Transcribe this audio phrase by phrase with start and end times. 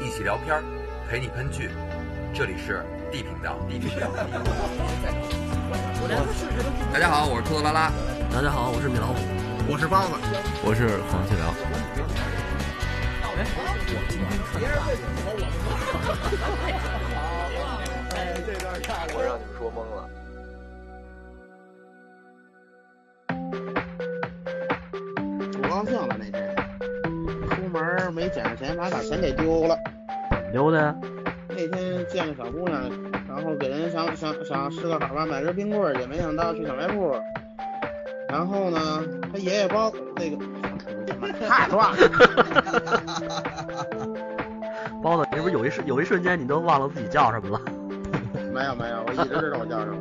[0.00, 0.62] 一起聊片儿，
[1.10, 1.70] 陪你喷剧。
[2.32, 3.56] 这里是 D 频道。
[3.68, 4.06] D 频道。
[6.92, 7.92] 大家好，我是兔子拉拉。
[8.32, 9.16] 大家好，我是米老虎。
[9.68, 10.14] 我是包子。
[10.62, 11.52] 我是黄继辽。
[19.14, 20.08] 我让你们说懵了。
[28.38, 29.76] 捡着钱，把把钱给丢了。
[30.52, 30.94] 丢的？
[31.48, 32.80] 那天见个小姑娘，
[33.26, 37.20] 然后给人想想想试个好吧，买根冰棍儿，也没想到去小卖部。
[38.28, 38.78] 然后呢，
[39.32, 40.36] 他爷爷包那个
[41.48, 41.96] 太乱了。
[45.02, 47.60] 包子，你不是有一瞬有一瞬间你都忘了自己叫什么了？
[48.54, 49.98] 没有没有，我一直知道我叫什么。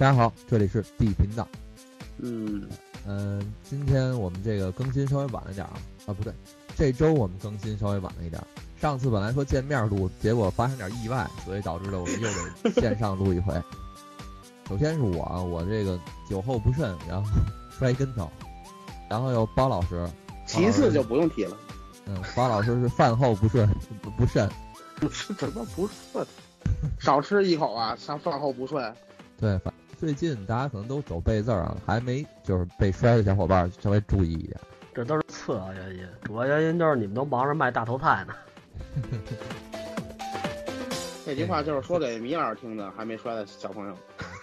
[0.00, 1.46] 大家好，这里是 B 频道。
[2.20, 2.66] 嗯
[3.06, 5.74] 嗯，今天我们这个更新稍微晚了点啊，
[6.06, 6.32] 啊不对，
[6.74, 8.42] 这周我们更新稍微晚了一点。
[8.80, 12.26] 上次本来说见面录，结果发生点意外，所以导致了我们又
[12.62, 13.52] 得 线上录一回。
[14.70, 17.30] 首先是我，我这个酒后不慎，然后
[17.78, 18.26] 摔跟头，
[19.06, 20.08] 然后又包老师。
[20.46, 21.54] 其次就不用提了。
[22.06, 23.68] 嗯，包老师是饭后不顺
[24.00, 24.50] 不不慎。
[25.12, 26.26] 是 怎么不顺？
[26.98, 28.82] 少吃一口啊，像饭后不顺。
[29.38, 34.58] 对，反最近大家可能都走背字儿啊，还没就是被摔的小伙伴稍微注意一点。
[34.94, 38.34] 这都是次要原因，主要原因就是你们都忙着卖大头菜呢。
[41.26, 43.94] 这句话就是说给米老师听的，还没摔的小朋友。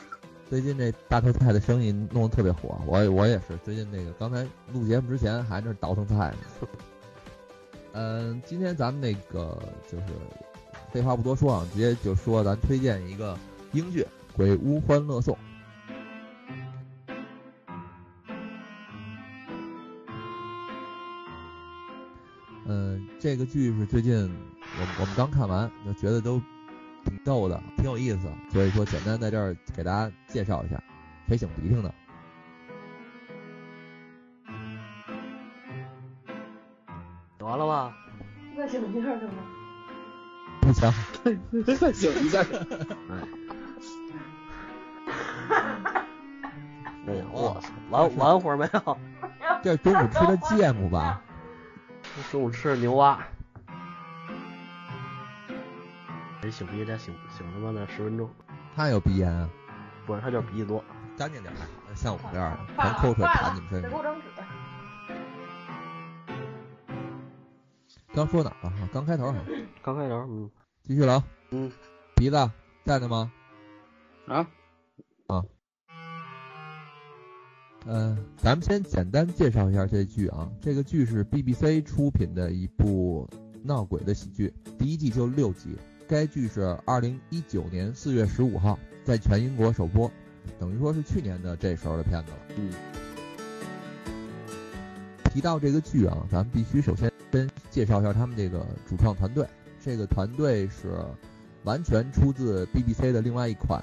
[0.47, 3.58] 最近这大头菜的生意弄得特别火，我我也是。
[3.66, 6.38] 最近那个刚才录节目之前还那倒腾菜呢。
[7.94, 9.58] 嗯，今天咱们那个
[9.92, 10.03] 就是
[10.92, 13.36] 废话不多说啊，直接就说咱推荐一个
[13.71, 14.03] 英剧
[14.36, 15.33] 《鬼屋欢乐颂》。
[23.20, 26.42] 这个剧是最近我我们刚看完，就觉得都。
[27.05, 30.78] 挺逗的，挺有意思，所以说简单在这儿给大家介绍一下，
[31.30, 31.89] 谁擤鼻涕呢？
[37.39, 37.95] 完了吧？
[38.58, 39.42] 再擤一下行吗？
[40.60, 40.92] 不行，
[41.64, 42.42] 再擤一下。
[47.08, 48.98] 哎呀，我操，完完活没有？
[49.64, 51.22] 这中午吃的芥末吧？
[52.32, 53.20] 中午吃的牛蛙。
[56.42, 58.30] 得擤鼻涕，得擤擤他妈的十分钟。
[58.76, 59.50] 他有鼻炎啊？
[60.05, 60.83] 不是，他就是鼻子多。
[61.17, 63.92] 干净点还好，像我这样的，全口水弹你们身上。
[68.14, 68.72] 刚说哪了？
[68.94, 69.33] 刚开头。
[69.82, 70.50] 刚开头，嗯。
[70.83, 71.22] 继续聊。
[71.52, 71.72] 嗯。
[72.16, 72.52] 鼻子
[72.83, 73.32] 在呢吗？
[74.27, 74.38] 啊。
[74.38, 74.48] 啊。
[77.89, 80.52] 嗯，咱们先简单介绍一下这剧啊。
[80.59, 83.25] 这个剧是 BBC 出品的一部
[83.64, 85.70] 闹鬼的喜剧，第一季就六集。
[86.05, 90.11] 该剧是二零一九年四月十五号在全英国首播，
[90.59, 92.37] 等于说是去年的这时候的片子了。
[92.58, 92.71] 嗯。
[95.31, 99.47] 提到这个剧啊，咱们必须首先先介绍一下他们这个主创团队。
[99.81, 100.97] 这个团队是
[101.64, 103.81] 完全出自 BBC 的另外一款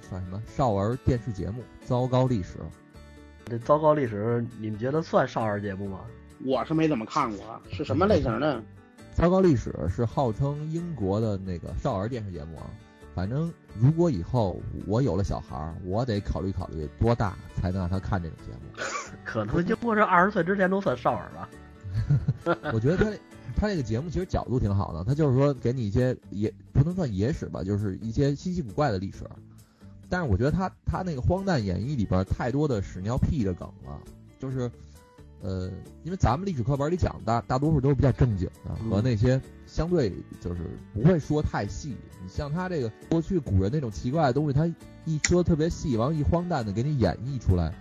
[0.00, 2.58] 算什么少儿电视节目《糟糕历史》。
[3.46, 6.00] 这《糟糕历史》，你们觉得算少儿节目吗？
[6.44, 8.62] 我是没怎么看过，是什么类型的？
[9.14, 12.66] 糟糕历史是号称英国的那个少儿电视节目啊，
[13.14, 18.82] 反正如果以后我有了小孩儿，我得考虑考虑多大才能让他看这种节目。
[19.24, 21.48] 可能就过这二十岁之前都算少儿吧。
[22.74, 23.04] 我觉得他
[23.54, 29.24] 他那个节目其实角度挺好的，他就是说给你一些野不能算野史吧，就是一些稀奇古怪的历史。
[30.14, 33.98] 但是我觉得他他那个荒诞演绎里边太多的屎尿屁的梗了，
[34.38, 34.70] 就是。
[35.42, 35.70] 呃，
[36.04, 40.10] 因为咱们历史课本里讲大大多数都是比较正经的，和那些相对
[40.40, 41.94] 就是不会说太细。
[42.22, 44.66] 你像他这个过去古人那种奇怪的东西，他
[45.04, 47.74] 一说特别细，完一荒诞的给你演绎出来，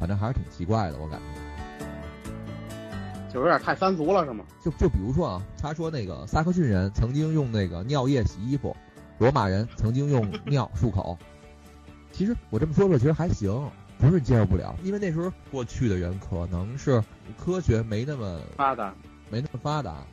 [0.00, 1.26] 反正还是挺奇怪的，我感觉。
[3.32, 4.44] 就有点太三俗了，是吗？
[4.64, 8.76] 就就比如说啊，他说那个萨克逊人曾经用那个尿液洗衣服，
[9.18, 11.16] 罗马人曾经用尿漱口。
[12.16, 13.70] 其实我这么说说，其实还行。
[13.98, 17.02] 不是接受不了，因为那时候过去的人可能是
[17.42, 18.94] 科学没那么发达，
[19.30, 20.04] 没那么发达，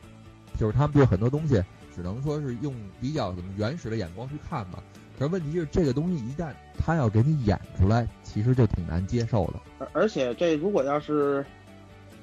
[0.58, 1.62] 就是他们对很多东西
[1.94, 4.80] 只能说是用比较什么原始的眼光去看嘛。
[5.20, 9.56] 可是问题是，这个东西一旦他要给你演出来，其实就挺难接受的。
[9.80, 11.46] 而而且这如果要是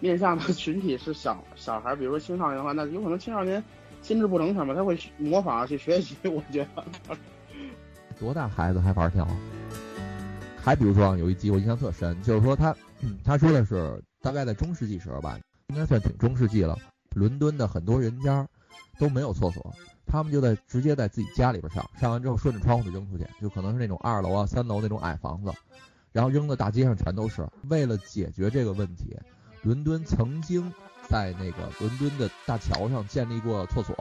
[0.01, 3.63] 面向的群体是小 小孩，比如说青少年的话，那有可能青少年
[4.01, 6.17] 心智不成熟嘛，他会模仿去学习。
[6.23, 7.15] 我觉得
[8.19, 9.29] 多大孩子还玩跳？
[10.63, 12.77] 还比如说，有一集我印象特深，就是说他，
[13.25, 16.77] 他说的是大概在中世纪时候吧，应该算挺中世纪了。
[17.15, 18.47] 伦敦的很多人家
[18.99, 19.75] 都没有厕所，
[20.07, 25.53] 他们就在直接在自己家里边上，上完之后顺着窗户就扔出去，就可能是那种二楼啊、三楼那种矮房子，
[26.13, 27.49] 然后扔的大街上全都是。
[27.69, 29.17] 为了解决这个问题，
[29.63, 30.73] 伦敦曾经
[31.09, 33.97] 在那个伦敦的大桥上建立过厕所，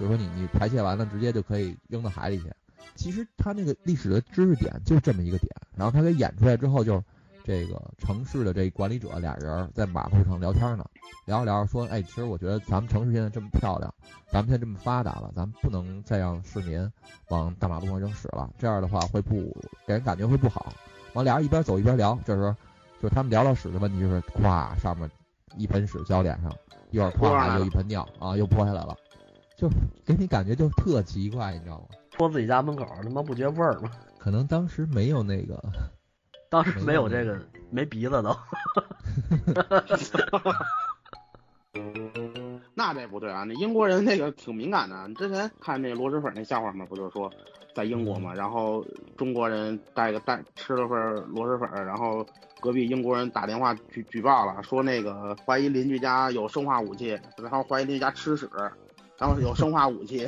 [0.00, 2.50] 就是说你你排泄完了直接就可以扔到海里去。
[2.94, 7.02] 其实他那个历史的知识点就这么一个点，然后他给演出来之后就是。
[7.44, 10.86] 这个城市的这管理者俩人在马路上聊天呢，
[11.26, 13.92] 聊着聊着说：“哎，其实我觉得咱们城市现在这么漂亮，
[14.30, 16.88] 咱们现在这么发达了，咱们不能再让市民
[17.30, 19.52] 往大马路上扔屎了，这样的话会不
[19.84, 20.72] 给人感觉会不好。”
[21.14, 22.54] 完，俩人一边走一边聊，这时候
[23.00, 25.10] 就是他们聊到屎的问题，就是咵，上面
[25.56, 26.56] 一盆屎浇脸上，
[26.92, 28.96] 一会儿咵又一盆尿啊，又泼下来了，
[29.56, 29.68] 就
[30.06, 31.86] 给你感觉就特奇怪，你知道吗？
[32.16, 33.90] 泼自己家门口，他妈不觉味儿吗？
[34.18, 35.60] 可能当时没有那个。
[36.48, 38.36] 当时没有这个，没鼻子都。
[42.74, 43.44] 那这不对啊！
[43.44, 45.08] 那英国人那个挺敏感的。
[45.08, 46.84] 你之前看那螺蛳粉那笑话吗？
[46.88, 47.30] 不就是说
[47.74, 48.84] 在英国嘛，然后
[49.16, 50.98] 中国人带个带吃了份
[51.28, 52.26] 螺蛳粉，然后
[52.60, 58.48] 隔壁英国人打电话举举报了，说那个怀疑邻居家有生化武器，然后怀疑邻居家吃屎，
[59.22, 60.26] 然后有生化武器。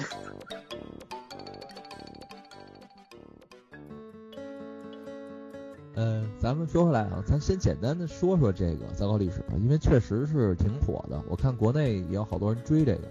[5.96, 11.20] 嗯， 咱们说回来啊，咱先简单的说说这个糟糕历史吧，因为确实是挺火的。
[11.29, 13.08] 我看国内也有好多人追这个。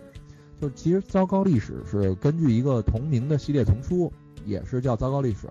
[0.62, 4.09] 就是其实糟糕历史是根据一个同名的系列丛书，
[4.45, 5.50] 也是叫糟糕历史，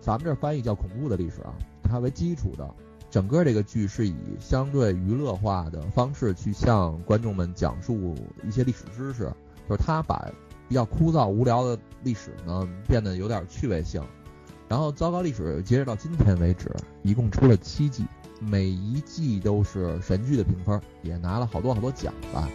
[0.00, 1.54] 咱们这翻译叫恐怖的历史啊，
[1.84, 2.68] 它为基础的。
[3.10, 8.14] 整个这个剧是以相对娱乐化的方式去向观众们讲述
[8.44, 9.32] 一些历史知识，
[9.68, 10.30] 就是他把
[10.68, 14.02] 比较枯燥无聊的历史呢变得有点趣味性。
[14.68, 16.70] 然后，糟糕历史截止到今天为止，
[17.02, 18.04] 一共出了七季，
[18.38, 22.46] 每一季都是神剧的评分，也拿了好多好多奖吧。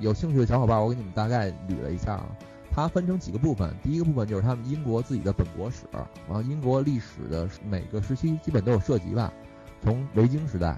[0.00, 2.26] 有兴趣的小伙伴，我给你们大概捋了一下啊，
[2.72, 3.72] 它分成几个部分。
[3.84, 9.32] 第一个部分就是他们英国自己的本国史，然后英国历史的每个时期基本都有涉及吧，
[9.80, 10.76] 从维京时代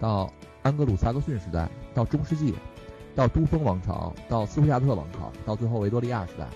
[0.00, 0.28] 到
[0.62, 2.52] 安格鲁萨克逊时代，到中世纪，
[3.18, 6.46] 到都封王朝，到斯图亚特王朝，到最后维多利亚时代。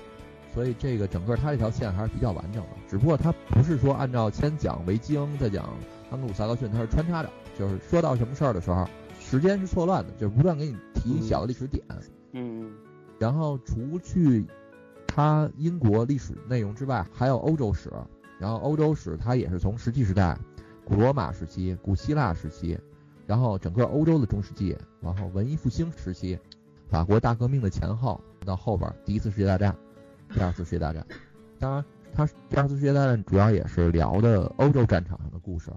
[0.55, 5.69] 所以这个整个它这条线还是比较完整的，只不过它不是说按照先讲维京再讲
[6.09, 7.29] 安格鲁萨克逊，它是穿插着，
[7.59, 8.87] 就是说到什么事儿的时候，
[9.19, 11.82] 时间是错乱的，就是不断给你提小的历史点。
[12.31, 12.70] 嗯。
[13.19, 14.47] 然后除去
[15.05, 17.91] 它英国历史内容之外，还有欧洲史，
[18.38, 20.38] 然后欧洲史它也是从石器时代、
[20.85, 22.79] 古罗马时期、古希腊时期，
[23.26, 26.38] 然后整个欧洲的中世纪，然后文艺复兴时期，
[26.93, 29.75] 法国大革命的前后到后边第一次世界大战。
[30.35, 31.03] 第二次世界大战，
[31.59, 35.73] 当然，它第二次世界大战主要也是聊的欧洲战场上的故事。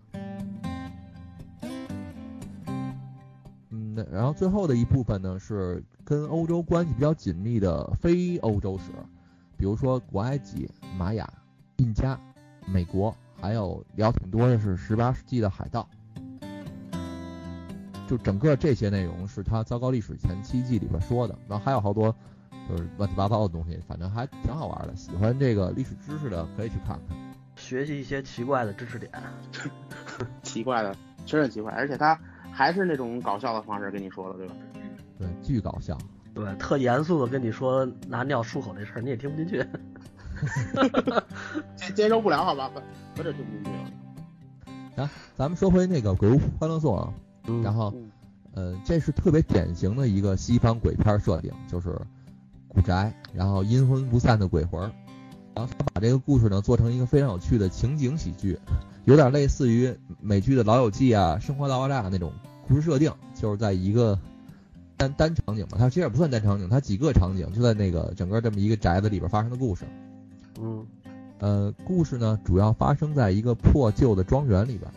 [3.70, 8.92] 嗯，然后最后的一部分呢是跟欧洲关系比较紧密的非欧洲史，
[9.58, 11.26] 比如说古埃及、玛雅、
[11.78, 12.20] 印加、
[12.68, 15.88] 美国，还有聊挺多的是十八世纪的海盗。
[18.08, 22.16] 就整个这些内容是他糟糕历史前七季里边说的，然后还有好多。
[22.68, 24.96] 就是乱七八糟的东西，反正还挺好玩的。
[24.96, 27.16] 喜欢这个历史知识的可以去看看，
[27.56, 29.12] 学习一些奇怪的知识点。
[30.42, 30.96] 奇怪的，
[31.28, 32.20] 确实奇怪，而且他
[32.52, 34.56] 还是那种搞笑的方式跟你说的，对吧？
[35.20, 35.96] 对，巨搞笑。
[36.34, 39.64] 对，特严肃的跟你说拿尿漱口这事儿，你也听不进去。
[41.78, 42.72] 接接受不了，好吧？
[43.20, 45.04] 我这听不进去了。
[45.04, 47.14] 啊，咱们说回那个《鬼屋欢乐颂》啊，
[47.64, 47.94] 然后，
[48.54, 52.00] 呃，这是特别典型的一个西方鬼片设定，就是。
[52.68, 54.82] 古宅，然后阴魂不散的鬼魂，
[55.54, 58.60] 然后他把这个故事呢做成一个非常有趣的情景喜剧，
[59.06, 62.34] 有点类似于美剧的《老友记》啊，《生活大爆炸》那种
[62.68, 64.20] 故事设定，就是在一个
[64.98, 69.86] 单单场景吧，它其实也不算单场景，它几个场景就在那个整个这么一个宅子里边发生的故事。
[70.60, 70.86] 嗯，
[71.40, 74.92] 呃，故事呢主要发生在一个破旧的庄园里边，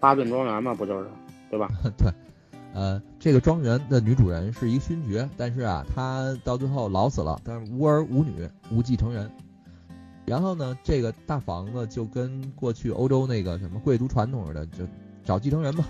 [0.00, 1.08] 巴顿庄园嘛，不就是，
[1.52, 1.68] 对吧？
[1.98, 2.10] 对。
[2.72, 9.30] 呃，这个庄园的女主人是一个勋爵，但是啊，她到最后老死了，但是无儿无女，无继承人。
[10.24, 14.88] 然后呢，这个大房子就跟过去欧洲那个什么贵族传统似的，就
[15.22, 15.84] 找继承人嘛，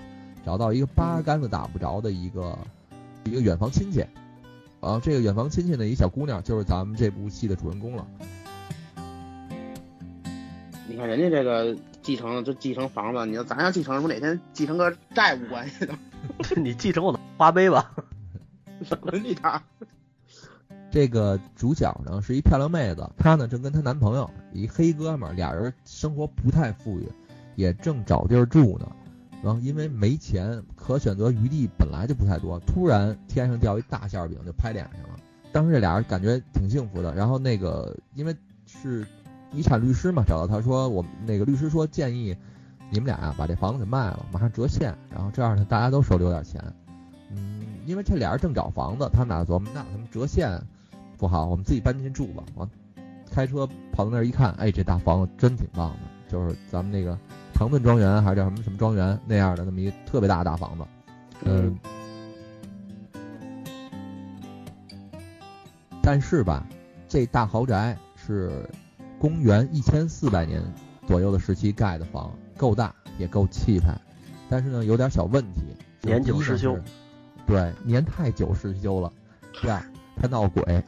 [0.45, 2.59] 找到一个八竿子打不着的一个
[3.25, 4.01] 一个远房亲戚。
[4.81, 8.05] 然后这个远房亲戚的一小姑娘，就是咱们这部戏的主人公了。
[10.89, 15.95] 你看人家这个继承就继承房子，你要咱要继承，什么哪天继承个债务关系的？
[16.57, 17.95] 你继承我的花呗吧，
[19.01, 19.63] 滚你他！
[20.91, 27.09] 这个主角呢是一漂亮妹子，她呢正跟她男朋友一黑哥们儿，俩人生活不太富裕，
[27.57, 28.91] 也正找地儿住呢。
[29.43, 35.17] 然后因为没钱，可选择余地本来就不太多，突然天上掉一大馅饼就拍脸上了。
[35.51, 37.15] 当时这俩人感觉挺幸福的。
[37.15, 39.07] 然后那个因为是
[39.53, 42.37] 遗产律师嘛，找到他说我那个律师说建议
[42.91, 46.63] 你们俩啊把这房子给卖了，马上折现，然后这样呢大家都手里有点钱。
[47.31, 50.61] 嗯，因为这俩人正找房子，他们俩琢磨那他们折现
[51.17, 52.43] 不好，我们自己搬进去住吧。
[52.55, 52.69] 完，
[53.31, 57.19] 开车跑到那儿一看，哎，这大房子真挺棒的，就是咱们那个
[57.55, 60.85] 唐顿庄园还是叫什么什么庄园那样的那么一特别大的大房子。
[61.45, 61.79] 嗯，
[66.03, 66.67] 但是吧，
[67.09, 68.69] 这大豪宅是
[69.23, 70.61] 公元一千四百年
[71.07, 73.97] 左右的时期盖的房，够大也够气派，
[74.51, 75.61] 但是呢有点小问题，
[76.01, 76.77] 年久失修。
[77.47, 79.13] 对，年太久失修了，
[79.61, 79.81] 第二
[80.17, 80.61] 它闹鬼。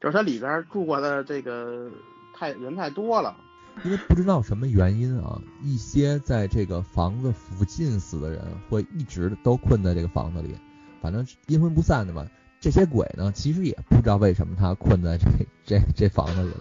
[0.00, 1.90] 就是它里边住过的这个
[2.32, 3.36] 太人太多了，
[3.84, 10.54] 因为不知道什么原因啊，一些在这个房子附近死的人会一直都困在这个房子里，
[11.02, 12.24] 反正阴魂不散的嘛。
[12.60, 15.26] 这些鬼呢，其实也不知道为什么他困在这
[15.64, 16.52] 这 这房子里。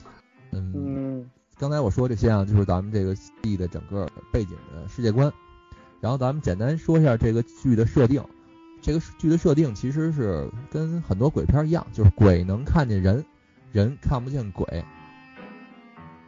[0.52, 1.28] 嗯，
[1.58, 5.32] 刚才我说这些啊，就是咱们这个戏的整个背景的世界观。
[6.00, 8.22] 然后咱们简单说一下这个剧的设定。
[8.80, 13.24] 这个剧的设定其实是跟很多鬼片一样，就是鬼能看见人，
[13.72, 14.84] 人看不见鬼。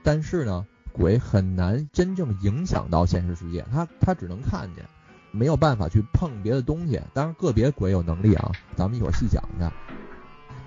[0.02, 4.84] 但是呢，鬼很难真正影响到现实世界，他他只能看见，
[5.32, 7.00] 没有办法去碰别的东西。
[7.12, 9.72] 当然，个别鬼有能力啊，咱们一会儿细讲一下。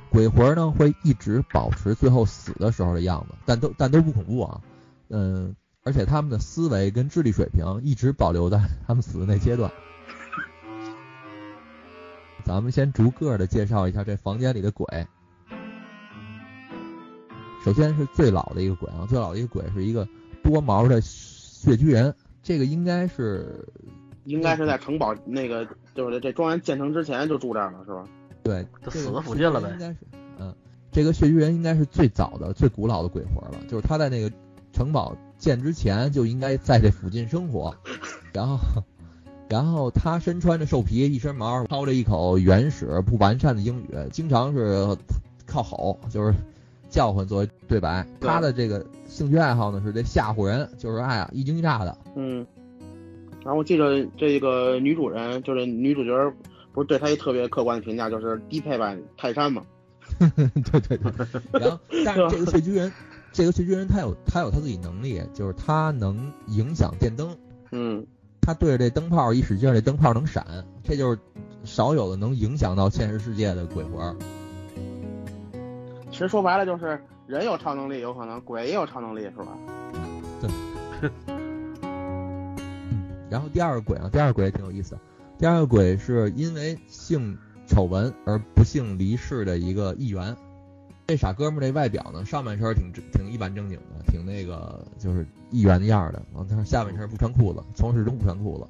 [0.10, 4.62] 鬼魂呢会一直保持最后死的时候的样子，但都但都不恐怖啊。
[5.10, 9.72] 嗯，而且他们的思维跟智力水平一直保留在他们死的那阶段。
[12.46, 15.08] 咱们先逐个的介绍一下这房间里的鬼。
[17.65, 20.08] 首先是最老的一个鬼啊，最老的一个鬼是一个
[20.43, 23.65] 多毛的血巨人，这个应该是
[24.25, 28.08] 应该是在城堡那个就是这庄园建成之前就住这儿了，是吧？
[28.44, 29.70] 对，就死在附近了呗。
[29.72, 29.98] 应该是，
[30.39, 30.53] 嗯，
[30.92, 34.32] 这个血居人应该是最早的、最古老的鬼魂了，就是他在那个
[34.72, 37.75] 城堡建之前就应该在这附近生活，
[38.34, 38.58] 然后。
[39.50, 44.98] 然后他身穿着兽皮，一身毛，操着一口原始不完善的英语，经常是
[45.46, 46.34] 靠吼，就是
[46.89, 48.03] 叫唤作为对白。
[48.20, 51.96] 他的这个兴趣爱好呢是这吓唬人，就是哎呀一惊一乍的。
[52.15, 52.48] 嗯。
[53.44, 56.12] 然后我记得这个女主人就是女主角，
[56.72, 59.64] 不是对她一特别客观的评价，就是低配版泰山嘛。
[60.20, 61.12] 对对对。
[61.60, 62.92] 然后， 但是这个血居人，
[63.32, 67.36] 这个血居人他有他有他自己能力，就是他能影响电灯。
[67.72, 68.06] 嗯。
[68.46, 70.46] 他对着这灯泡一使劲，这灯泡能闪，
[70.84, 71.18] 这就是
[71.64, 74.16] 少有的能影响到现实世界的鬼魂。
[76.12, 79.58] 其实说白了就是人有超能力，有可能鬼也有超能力，是吧？
[80.42, 81.43] 对。
[83.34, 84.96] 然后第二个鬼啊，第二个鬼也挺有意思。
[85.40, 87.36] 第二个鬼是因为性
[87.66, 90.38] 丑闻而不幸离世的一个议员。
[91.08, 96.22] 这傻哥们儿这外表呢，上半身挺挺一板正经的，挺那个就是议员的样儿的。
[96.34, 98.68] 完，他下半身不穿裤子，从始终不穿裤子。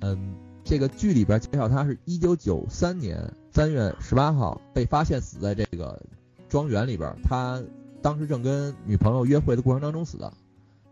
[0.00, 0.34] 嗯，
[0.64, 6.02] 这个剧里边介绍他是一九九三年三月十八号被发现死在这个
[6.48, 7.62] 庄园里边，他
[8.02, 10.32] 当时正跟女朋友约会的过程当中死的。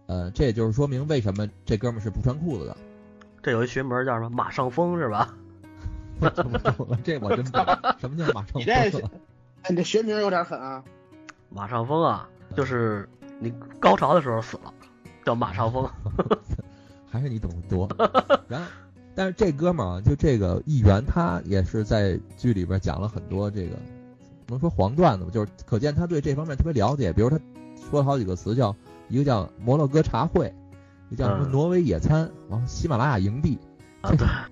[0.06, 2.76] 呃，这也就是说明为什么这哥们儿是不穿裤子的。
[3.42, 5.34] 这有一学名叫什么马上风是吧？
[7.02, 8.64] 这我真不知道 什么叫马上风。
[8.66, 8.90] 哎，
[9.68, 10.82] 你这学名有点狠啊！
[11.50, 13.08] 马上风啊，就是
[13.40, 14.72] 你高潮的时候死了，
[15.24, 15.88] 叫马上风。
[17.10, 17.88] 还是你懂得多。
[18.48, 18.66] 然后，
[19.14, 23.76] 但是这哥们儿啊，就这个议员，他也是在剧里边讲了很多这个，
[24.46, 27.12] 能说黄段子吧，就是可见他对这方面特别了解。
[27.12, 27.38] 比如他
[27.90, 28.74] 说了好几个词，叫
[29.08, 30.54] 一个叫摩洛哥茶会，
[31.16, 33.58] 叫什么挪威野餐，然后喜马拉雅营地。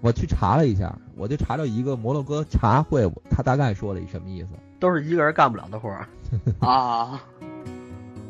[0.00, 4.48] 我去查了一下，我就查到一个摩洛哥茶会，他大概说了一什么意思。
[4.78, 6.08] 都是一个人干不了的活儿
[6.60, 7.20] 啊！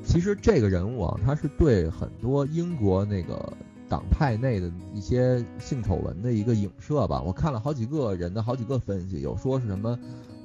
[0.02, 3.52] 其实这个人物啊，他是对很多英国那个
[3.86, 7.20] 党派内的一些性丑闻的一个影射吧。
[7.20, 9.98] 我看了好几个人的好几个分析，有说是什么，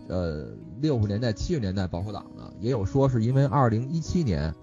[0.10, 0.50] 呃，
[0.82, 4.54] 六十年代、七十年代保守党的，也有说是因为二零一七年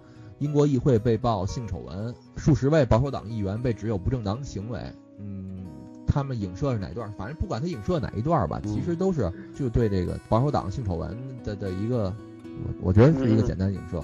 [0.43, 4.81] 英国议会被曝性丑闻，数十位保守党议员被指有不正当行为。
[5.19, 5.65] 嗯。
[6.05, 7.11] 他们影射是哪段？
[7.13, 12.15] 反正不管他影射哪一段吧，其实都是就对这个保守党性丑闻的的一个，
[12.83, 14.03] 我我觉得是一个简单影射。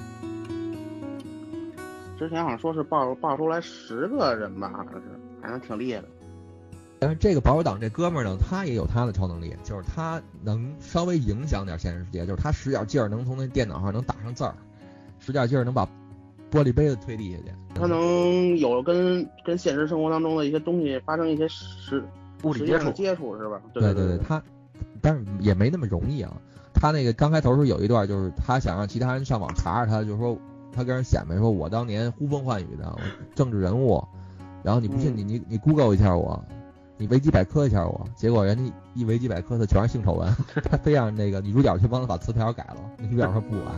[2.19, 5.03] 之前好像说是爆爆出来十个人吧，好像是，
[5.43, 6.09] 反正挺厉害的。
[6.99, 14.55] 但是这个保守党这哥们儿呢，他也有他的超能力，就是他能稍微影响点现实世界，就是他使点劲儿能从那电脑上能打上字儿，
[15.19, 15.87] 使点劲儿能把
[16.51, 17.45] 玻璃杯子推地下去。
[17.75, 22.03] 它能有跟跟现实生活当中的一些东西发生一些实
[22.43, 23.61] 物理接触接触是吧？
[23.73, 24.43] 对对对，他，
[25.01, 26.33] 但是也没那么容易啊。
[26.75, 30.39] 他那个刚开头时候有一段，就是他想让其他人上网查查他，就是说
[30.73, 32.97] 他跟人显摆说，我当年呼风唤雨的
[33.35, 34.03] 政治人物，
[34.63, 36.41] 然后你不信你你你 Google 一下我，
[36.97, 40.33] 你维基百科一下我，结果人家一维基百科的全是性丑闻，
[40.71, 43.77] 他非让那个女主角去帮他把词条改了，女主角说不啊。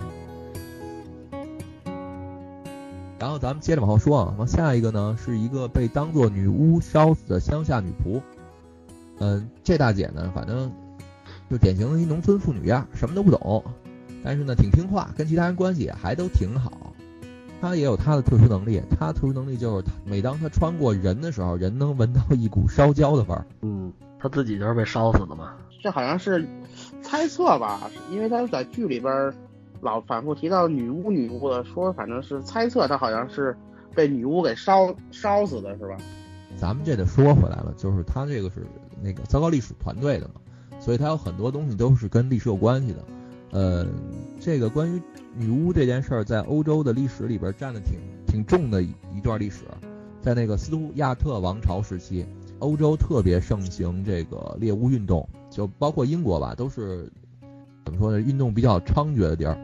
[3.20, 8.18] 然后咱们接着往后说啊，往下一个呢是一个被当做女巫烧死的乡下女仆。
[9.18, 10.72] 嗯，这大姐呢，反正
[11.50, 13.62] 就典型的一农村妇女样，什么都不懂，
[14.24, 16.94] 但是呢挺听话，跟其他人关系还都挺好。
[17.60, 23.44] 她也有她的特殊能力，她特殊能力就是每当她穿过人的时候，人能闻到一股烧焦的味儿。
[23.60, 25.52] 嗯，她自己就是被烧死的嘛。
[25.82, 26.48] 这好像是
[27.02, 29.34] 猜测吧，因为她在剧里边儿
[29.80, 33.56] 老反复提到女巫女巫的说，反正是猜测他好像是
[33.94, 35.96] 被女巫给烧烧死的，是吧？
[36.56, 38.66] 咱们这得说回来了，就是他这个是
[39.02, 40.34] 那个糟糕历史团队的嘛，
[40.78, 43.04] 所以他有很多东西都是跟历史有关系的。
[43.52, 43.86] 呃，
[44.40, 45.00] 这个关于
[45.34, 49.64] 女巫这件事儿，在欧洲的历史里边占的挺挺重的一一段历史，
[50.20, 52.26] 在那个斯图亚特王朝时期，
[52.58, 57.10] 欧洲特别盛行这个猎巫运动，就包括英国吧，都是
[57.84, 59.56] 怎么说呢，运动比较猖獗的地儿。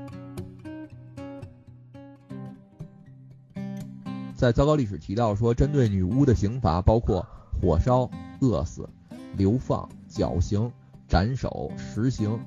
[4.37, 7.27] 在糟糕历史提到说，针对女巫的刑罚包括
[7.61, 8.89] 火烧、饿死、
[9.35, 10.71] 流放、绞刑、
[11.09, 12.39] 斩首、实刑，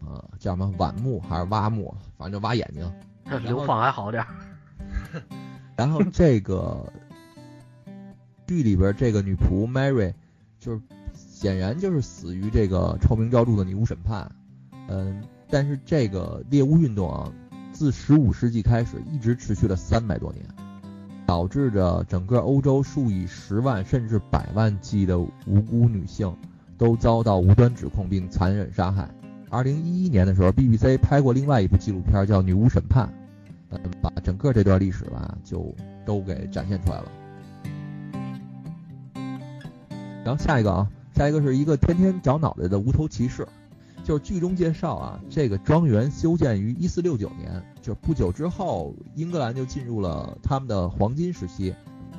[0.00, 2.90] 啊、叫什么剜目还是挖目，反正就挖眼睛。
[3.42, 4.28] 流放还好点儿，
[5.76, 6.92] 然后这个
[8.46, 10.14] 剧里边这个女仆 Mary，
[10.58, 10.80] 就是
[11.12, 14.30] 显然就是死于这个臭名昭著的女巫审判。
[14.88, 17.32] 嗯，但是这个猎巫运动啊，
[17.72, 20.46] 自十五世纪开始一直持续了三百多年，
[21.26, 26.34] 导致着整个欧洲数以十万甚至百万计的无辜女性
[26.78, 29.10] 都遭到无端指控并残忍杀害。
[29.50, 33.12] 二零一一年的时候，BBC 拍过另外一部纪录片叫《女巫审判》，
[34.00, 37.06] 把整个这段历史吧就都给展现出来了。
[40.24, 43.46] 然后下一个啊，下一个是一个天天长脑袋的无头骑士，
[44.02, 51.72] 就是剧中介绍啊，这个庄园修建于一四六九年，就不久之后，英格兰就进入了他们的黄金时期，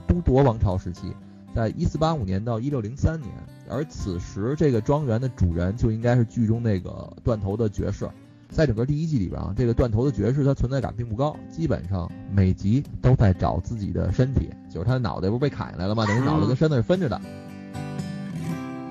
[0.08, 1.13] 都铎王朝时期，
[1.53, 3.34] 在一四八五年到一六零三年，
[3.69, 8.10] 而此时这个庄园的主人就应该是剧中那个断头的爵士。
[8.49, 16.06] 在整个第一季里边啊，这个断头的爵士他存在感并不高，基本上每集都在找自己的身体，就是他的脑袋不是被砍下来了吗？
[16.06, 17.19] 等于脑袋跟身子是分着的。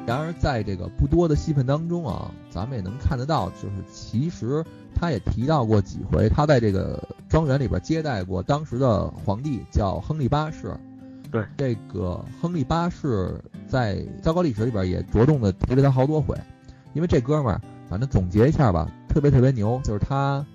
[0.07, 4.65] 然而，在这个不多的戏份当中啊，咱们也能看得到，就是其实
[4.95, 10.77] 他也提到过几回，他在这个庄园里边接待过当时的皇帝，叫亨利八世。
[11.29, 16.39] 对，这个亨利八世在糟糕历史里边也着重的提了他好多回，
[16.95, 20.47] 因为这哥们儿，反正总结一下吧，特别特别牛，就是他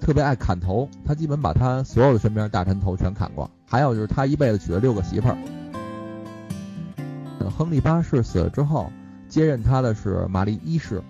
[0.00, 3.50] 特别爱砍头，他基本把他所有的身边大臣头全砍过。
[3.66, 5.36] 还有就是他一辈子娶了六个媳妇儿。
[7.54, 8.90] 呃亨利八世死了之后，
[9.28, 11.00] 接任他的是玛丽一世，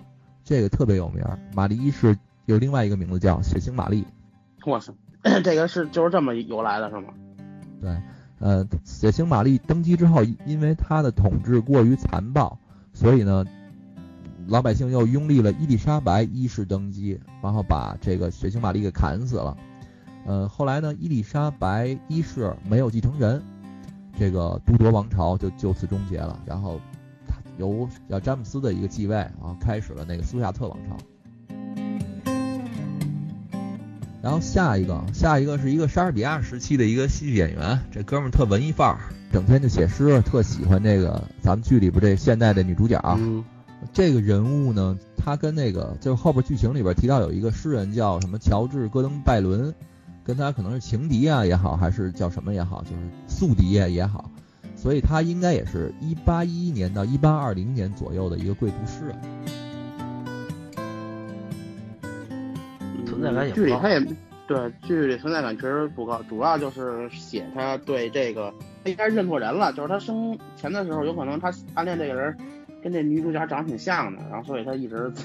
[0.43, 1.39] 这个特别有名儿。
[1.55, 4.05] 玛丽一世有另外一个名字叫血腥玛丽。
[4.65, 4.93] 我操，
[5.43, 7.13] 这个是就是这么由来的，是吗？
[7.81, 7.97] 对，
[8.39, 12.57] 呃，血腥玛丽登基之后，因为她的统治过于残暴，
[12.93, 13.43] 所以呢，
[14.47, 19.57] 老百姓又拥立了伊丽莎白一世登基，然后把这个血腥玛丽给砍死了。
[20.27, 23.43] 呃，后来呢，伊丽莎白一世没有继承人，
[24.17, 26.39] 这个都铎王朝就就此终结了。
[26.45, 26.79] 然后
[27.27, 30.97] 他由叫詹姆斯的一个继位啊，开始了那个苏亚特王朝。
[34.21, 38.97] 然后下一个，下一个是一个莎士比亚时期的一个戏剧演员，这哥们儿特文艺范儿，
[39.31, 42.99] 整天就写诗，特喜欢这个咱们剧里边这现代的女主角。
[43.19, 43.43] 嗯，
[43.93, 49.71] 这个人物呢，他跟那个就是后边剧情里边提到有一个诗人叫什么乔治·戈登拜伦，
[50.25, 54.31] 跟他可能是情敌啊也好，还是叫什么也好，就是宿敌啊也好，
[54.75, 59.15] 所以他应该也是一八一一年到一八二零年左右的一个贵族诗人。
[63.05, 63.89] 存在感也不高剧里他。
[63.89, 63.99] 也
[64.47, 72.35] 对剧里存在感确实不高，主要就是写他对这个他应该认错人了，就是他生前的时候有可能他暗恋这个人
[72.83, 75.23] 跟这女主角长得挺像的，然后所以他一直在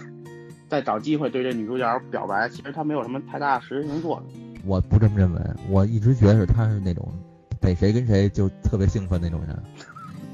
[0.69, 4.50] 在找机会对这女主角表白，其实他没有什么太大实质性作用。
[4.65, 7.13] 我不这么认为，我一直觉得是他是那种
[7.61, 9.63] 逮谁跟谁就特别兴奋那种人。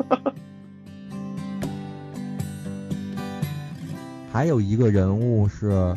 [4.33, 5.97] 还有一个人物是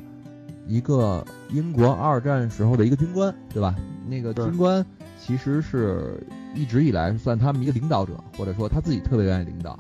[0.66, 3.76] 一个英国二战时候的一个军官，对吧？
[4.08, 4.86] 那个军官
[5.20, 6.24] 其实是
[6.56, 9.78] 一直以来算他们一个领导者，或者说他自己特别愿意领导。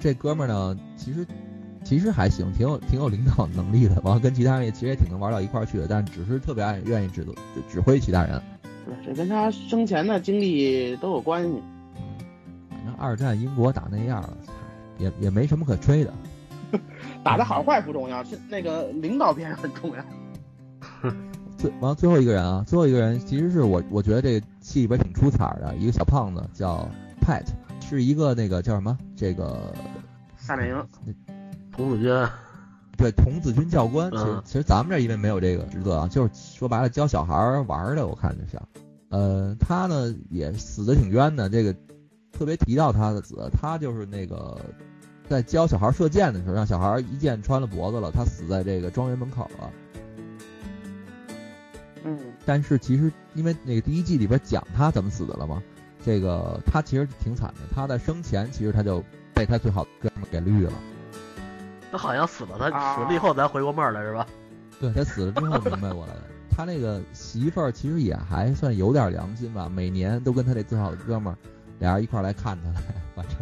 [0.00, 1.26] 这哥们儿呢，其实
[1.86, 7.32] 其实还行，挺有挺有领导能力的，完了 跟其他人也其实也挺能玩到一块儿去的，但只是特别爱愿意指指
[7.70, 8.42] 指挥其他人。
[8.84, 11.62] 对，这跟他生前的经历都有关系。
[12.68, 14.36] 反正二战英国打那样了，
[14.98, 16.12] 也也没什么可吹的。
[17.22, 20.04] 打的好坏不重要，是那个领导片很重要。
[21.56, 26.88] 最完了最后一个人啊，最后一个人其实是我我觉得这个戏里边挺出彩的一个小胖子，叫
[27.22, 27.44] Pat，
[27.80, 29.72] 是一个那个叫什么这个
[30.36, 30.86] 夏令营，
[31.76, 32.28] 童子军，
[32.96, 34.10] 对童子军教官。
[34.10, 38.62] 其实嗯其实咱们这儿因为没有这个职责啊，就是说白了教小孩儿玩儿的，我看就像。
[39.08, 41.74] 呃，他呢也死的挺冤的，这个
[42.32, 44.58] 特别提到他的死，他就是那个
[45.28, 49.70] 在教小孩射箭的时候，让小孩一箭穿了脖子了，他死在这个庄园门口了。
[52.04, 55.62] 嗯，但是其实因为那个第一季里边讲他怎么死的了嘛，
[56.04, 57.60] 这个他其实挺惨的。
[57.74, 59.02] 他在生前其实他就
[59.34, 60.72] 被他最好的哥们儿给绿了。
[61.90, 64.26] 他好像死了，他啊死了以后才回过味儿来是吧？
[64.80, 66.22] 对他死了之后明白过来的。
[66.50, 71.36] 他那个媳妇儿其实也还算有点良心吧，每年都跟他那最好的哥们儿
[71.78, 72.82] 俩人一块儿来看他来，
[73.14, 73.36] 反正。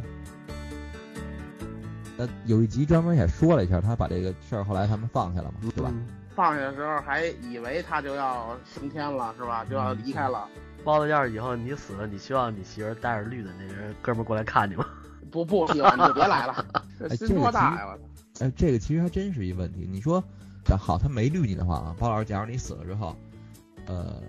[2.16, 5.90] 那有一集专门也说了一下，他把这个事儿后来他们放下了嘛，对吧？
[5.92, 9.64] 嗯放下的时候还以为他就要升天了，是吧？
[9.70, 10.48] 就要离开了。
[10.82, 14.84] 包子，要是以后你死了，你希望你媳妇儿带着绿的那人哥们儿过来看你吗？
[15.30, 16.66] 不不喜欢你就别来了，
[17.16, 17.86] 心多大呀！
[17.86, 18.02] 我操！
[18.40, 19.86] 哎，这个其实还真是一问题。
[19.88, 20.22] 你说，
[20.64, 23.16] 假好，他没绿你的话啊，包老师，假如你死了之后，
[23.86, 24.20] 呃，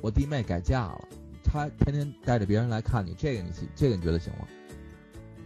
[0.00, 1.08] 我弟妹改嫁了，
[1.44, 4.46] 他天天带着别人来看你，这个你这个你觉得行吗？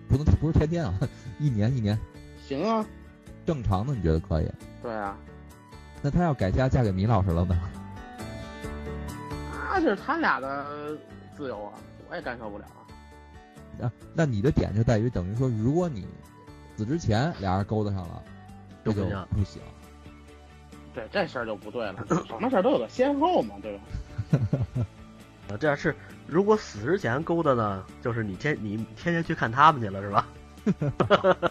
[0.08, 0.94] 不能不是天天啊，
[1.38, 1.98] 一年一年，
[2.46, 2.86] 行啊，
[3.44, 4.50] 正常的你觉得可以？
[4.82, 5.18] 对啊，
[6.00, 7.60] 那他要改嫁嫁给米老师了呢？
[9.68, 10.96] 那是他俩的
[11.36, 11.74] 自由啊，
[12.08, 13.84] 我也干涉不了啊。
[13.84, 16.06] 啊，那你的点就在于等于说，如果你
[16.76, 18.22] 死之前俩人勾搭上了，
[18.84, 19.62] 这就就不行不行。
[20.94, 23.82] 对，这事儿就不对了， 什么事儿都有个先后嘛，对吧？
[25.50, 25.94] 啊， 这样是
[26.26, 30.28] 如果死之前勾搭呢，就是你天你天天去看他们去了是吧？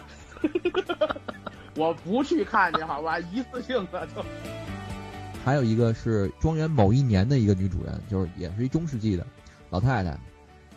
[1.76, 4.24] 我不去看去，好吧，一次性的就。
[5.44, 9.24] 还有一个是庄园某一年的一个女主人，就是也是一中世纪的
[9.70, 10.18] 老太太，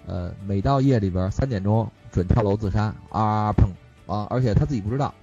[0.05, 3.67] 呃，每到夜里边三点钟准跳楼自杀，啊砰
[4.09, 5.13] 啊，而且他自己不知道。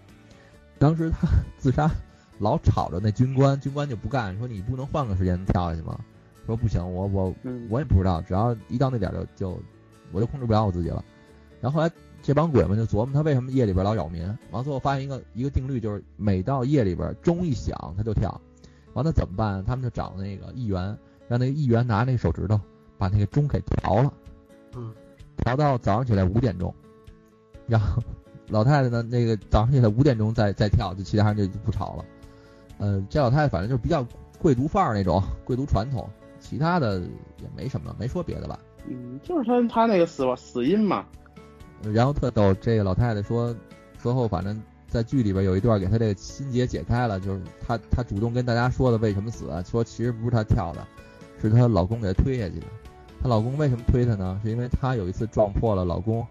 [0.78, 1.26] 当时他
[1.58, 1.90] 自杀，
[2.38, 5.98] 老吵着那军官，军官就不干，说你不能换个时间跳下去吗？
[6.46, 9.60] 说不行，我我嗯我也不知道，只要一到那点儿就就
[10.12, 11.04] 我就控制不了我自己了。
[11.60, 18.40] 然后后来这帮鬼们就琢磨他为什么夜里边老扰民，完了最后发现一个一个定律，就是每到夜里边钟一响他就跳。
[18.92, 19.64] 完了怎么办？
[19.64, 20.96] 他们就找那个议员，
[21.26, 22.60] 让那个议员拿那个手指头
[22.96, 24.12] 把那个钟给调了，
[24.74, 24.94] 嗯，
[25.38, 26.72] 调到早上起来五点钟，
[27.66, 28.02] 然后
[28.48, 32.04] 老太太呢，那个早上起来五点钟再再跳，就其他人就不吵了。
[32.78, 34.06] 呃，这老太太反正就是比较
[34.38, 38.58] 贵族范儿那种贵族传统，其他的也没什么，没说别的吧。
[38.88, 41.04] 嗯，就是他他那个死死因嘛，
[41.92, 43.54] 然后特逗，这个老太太说，
[43.98, 50.86] 最后反正在剧里边有一段给她这个心结解开了，就是她她主动跟大家说的为什么死，说其实不是她跳的，
[51.42, 52.66] 是她老公给她推下去的。
[53.20, 54.40] 她老公为什么推她呢？
[54.44, 56.24] 是因为她有一次撞破了老公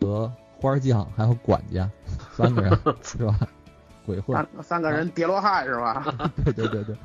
[0.00, 1.90] 和花匠还有管家
[2.36, 3.38] 三个人 是吧？
[4.06, 6.04] 鬼混，三三个人叠罗汉是吧？
[6.44, 6.96] 对对对对。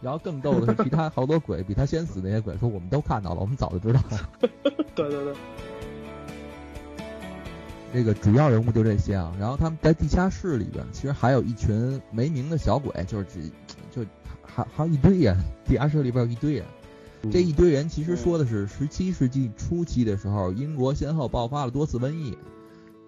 [0.00, 4.30] 然后更逗的是，其他好多鬼比他先死那些鬼说我们都看到了，我们早就知道了。
[4.94, 5.34] 对对对，
[7.92, 13.50] 这个主要人物就这些啊，然后他们在地下室里边，其实还有一群没名的小鬼，就是只
[13.90, 14.08] 就
[14.42, 16.64] 还还有一堆人，地下室里边有一堆人。
[17.32, 22.38] 这一堆人其实说的是十七世纪初期的时候，英国先后爆发了多次瘟疫，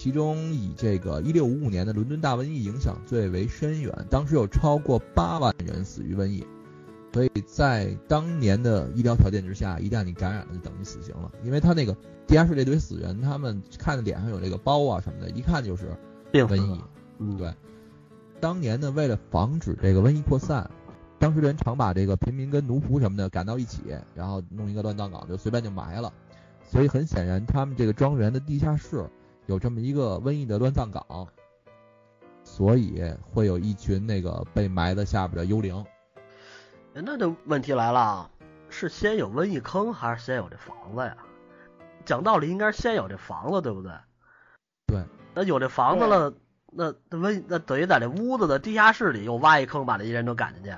[0.01, 6.43] 其中以这个一六五五年的伦敦大瘟疫影响最为深远，当时有超过八万人死于瘟疫。
[7.13, 11.31] 所以在当年的医疗条件之下，一旦你感染了，就等于死刑了。
[11.45, 11.95] 因为他那个
[12.27, 15.95] 地下室这堆死人，他们看着脸上有这个包啊什么的，一看就是
[16.33, 16.81] 瘟疫。
[17.19, 17.53] 嗯，对，
[18.41, 20.71] 当年呢，为了防止这个瘟疫扩散，
[21.19, 23.83] 当时人常把这个平民跟奴仆什么的赶到一起，
[24.15, 26.11] 然后弄一个乱葬岗，就随便就埋了。
[26.71, 29.05] 所以很显然，他们这个庄园的地下室
[29.51, 31.27] 有这么一个瘟疫的乱葬岗，
[32.45, 35.85] 所以会有一群那个被埋在下边的幽灵。
[36.95, 38.31] 那这问题来了，啊
[38.69, 41.17] 是先有瘟疫坑还是先有这房子呀？
[42.05, 43.91] 讲道理应该先有这房子，对不对？
[44.87, 45.05] 对。
[45.35, 46.33] 那有这房子了，
[46.71, 50.71] 那那瘟那等于在这屋子的地下室里又挖一坑，把这些人都赶进去。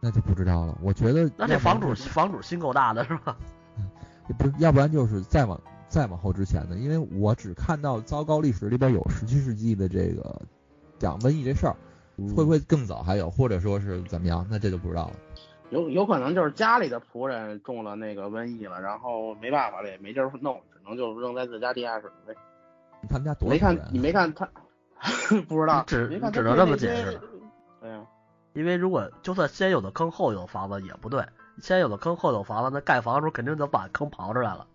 [0.00, 0.78] 那就不知道了。
[0.80, 3.36] 我觉得那这房主房主心够大的是吧？
[4.38, 10.40] 不是，要不然就是再往再往后之前的，因为我只看到糟糕历史里边有十七世纪的这个
[10.98, 11.76] 讲瘟疫这事儿，
[12.34, 14.46] 会不会更早还有，或者说是怎么样？
[14.48, 15.12] 那这就不知道了。
[15.70, 22.34] 有有可能就是家里的仆人中了那个瘟疫了，然后没办法了，也没地儿弄，只能就扔在自家地下室呗。
[23.08, 24.48] 他们家多没看少人啊你没看他，
[25.48, 27.20] 不知道，只没看他只能这么解释。
[27.80, 28.06] 对呀，
[28.52, 31.24] 因为如果就算先有的坑后有房子也不对，
[31.60, 34.66] 先有的坑后有房子，那盖房的时候肯定就把坑刨出来了。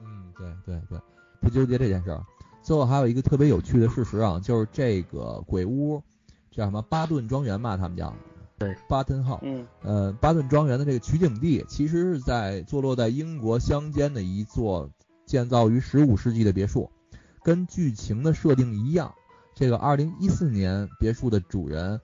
[0.00, 0.98] 嗯，对对对，
[1.40, 2.24] 不纠结这件事儿。
[2.62, 6.02] 最后还有一个特别有趣的事实啊，就是这个鬼屋
[6.50, 8.14] 叫什么巴顿庄园吧，他们叫
[8.58, 9.40] 对巴顿号。
[9.42, 14.90] 嗯呃，巴顿庄园的这个取景地其实是在坐落在英国乡间的一座
[15.24, 16.90] 建造于15世纪的别墅，
[17.42, 19.14] 跟剧情的设定一样。
[19.54, 22.00] 这个2014年别墅的主人，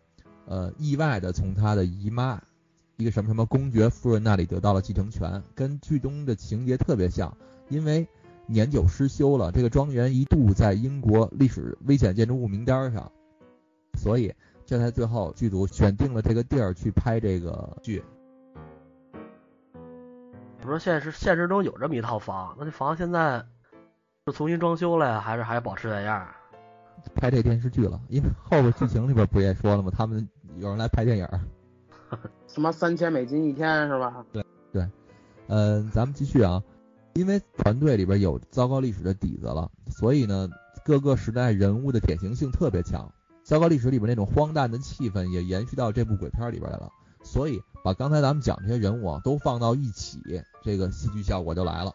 [0.47, 2.41] 呃，意外的从他的姨妈，
[2.97, 7.37] 一个什么什么公爵夫人那里得到了继承权，跟剧中的情节特别像。
[7.69, 8.07] 因为
[8.47, 13.11] 年久失修了，这个庄园一度在英国历史危险建筑物名单上，
[13.95, 14.33] 所以
[14.67, 18.03] 这才最后剧组选定了这个地儿去拍这个剧。
[20.63, 23.45] 我说现实现实中有这么一套房，那这房现在
[24.27, 26.27] 是重新装修了呀，还是还保持原样？
[27.15, 29.91] 拍这电视剧了，因为后边剧情里边不也说了吗？
[29.95, 31.41] 他们有人来拍电影儿。
[32.47, 34.25] 什么三千美金一天是吧？
[34.33, 34.89] 对对
[35.49, 36.63] 嗯，咱们继续啊，
[37.15, 40.49] 因为团队里边有糟糕历史的底子了，所以呢，
[40.85, 43.11] 各个时代人物的典型性特别强。
[43.45, 46.91] 糟糕历史里边那种荒诞的气氛也延续到这部鬼片里边来了，
[47.23, 50.19] 所以把刚才咱们讲这些人物啊都放到一起，
[50.63, 51.93] 这个戏剧效果就来了。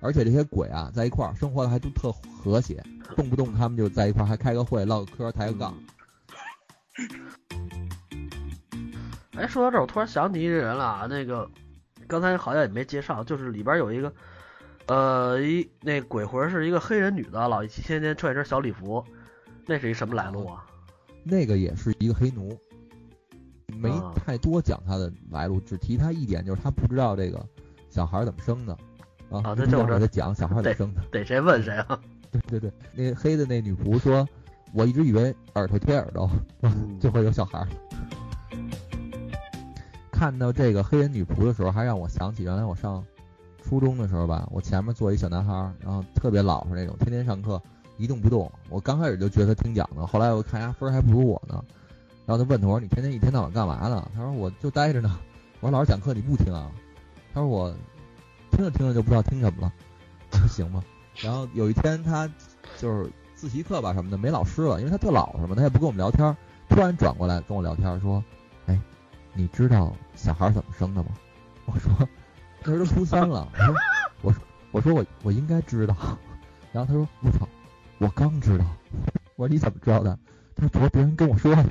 [0.00, 2.82] 而且这些鬼啊在一块儿生活的还都特和谐，
[3.16, 5.74] 动不动他们就在一块儿还开个会、唠个嗑、抬个杠。
[9.32, 11.50] 哎，说到这儿，我突然想起一个人了啊，那个
[12.06, 14.12] 刚才好像也没介绍，就是里边有一个，
[14.86, 19.04] 呃，一那鬼魂是一个黑人女的，老一天天穿一身小礼服，
[19.66, 20.64] 那是一什么来路啊？
[21.24, 22.56] 那个也是一个黑奴，
[23.78, 27.44] 没啊太多讲他的来路，只提他一点，就是他不知道这个
[27.90, 28.72] 小孩儿怎么生的
[29.28, 31.02] 啊，啊不知道这这我知道给他讲小孩儿怎么生的。
[31.10, 32.00] 得谁问谁啊？
[32.30, 34.24] 对对对，那黑的那女仆说，
[34.72, 36.30] 我一直以为耳朵贴耳朵
[36.62, 37.66] 嗯 就会有小孩儿。
[40.12, 43.04] 看到这个黑人女仆的时候，还让我想起原来我上
[43.66, 47.60] 初中的时候吧，我前面坐一小男孩，然后特别老实那种，天天上课
[47.96, 48.50] 一动不动。
[48.68, 51.64] 我刚开始就觉得他听讲的，后来我看他分还不如我呢。
[52.24, 54.08] 然后他问他我说你天天一天到晚干嘛呢？
[54.14, 55.18] 他说我就待着呢。
[55.60, 56.70] 我说老师讲课你不听啊？
[57.34, 57.74] 他说我
[58.52, 59.72] 听着听着就不知道听什么了。
[60.48, 60.80] 行吧。
[61.16, 62.30] 然后有一天他
[62.78, 66.36] 就是自习课吧什么的没老师了，因为他特老实嘛，他也不跟我们聊天。
[66.68, 68.22] 突然转过来跟我聊天说
[68.66, 68.80] ：“哎，
[69.34, 71.10] 你知道小孩怎么生的吗？”
[71.66, 71.92] 我说
[72.66, 73.48] ：“那时候都初三了。
[74.22, 75.94] ”我说：“我说我说我我应该知道。”
[76.72, 77.48] 然后他说：“我操，
[77.98, 78.64] 我刚知道。”
[79.36, 80.18] 我说：“你怎么知道的？”
[80.56, 81.64] 他说：“昨儿别人跟我说的。”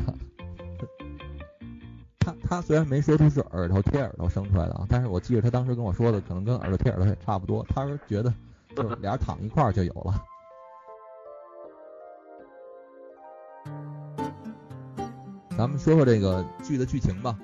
[2.20, 7.64] 他他虽然没说出是耳朵贴耳朵生出来的啊，但是我记得他当时跟我说的可能跟耳朵贴耳朵也差不多。
[7.70, 8.34] 他说觉得
[8.76, 10.24] 就是俩人躺一块儿就有了。
[15.56, 17.38] 咱们说说这个剧的剧情吧。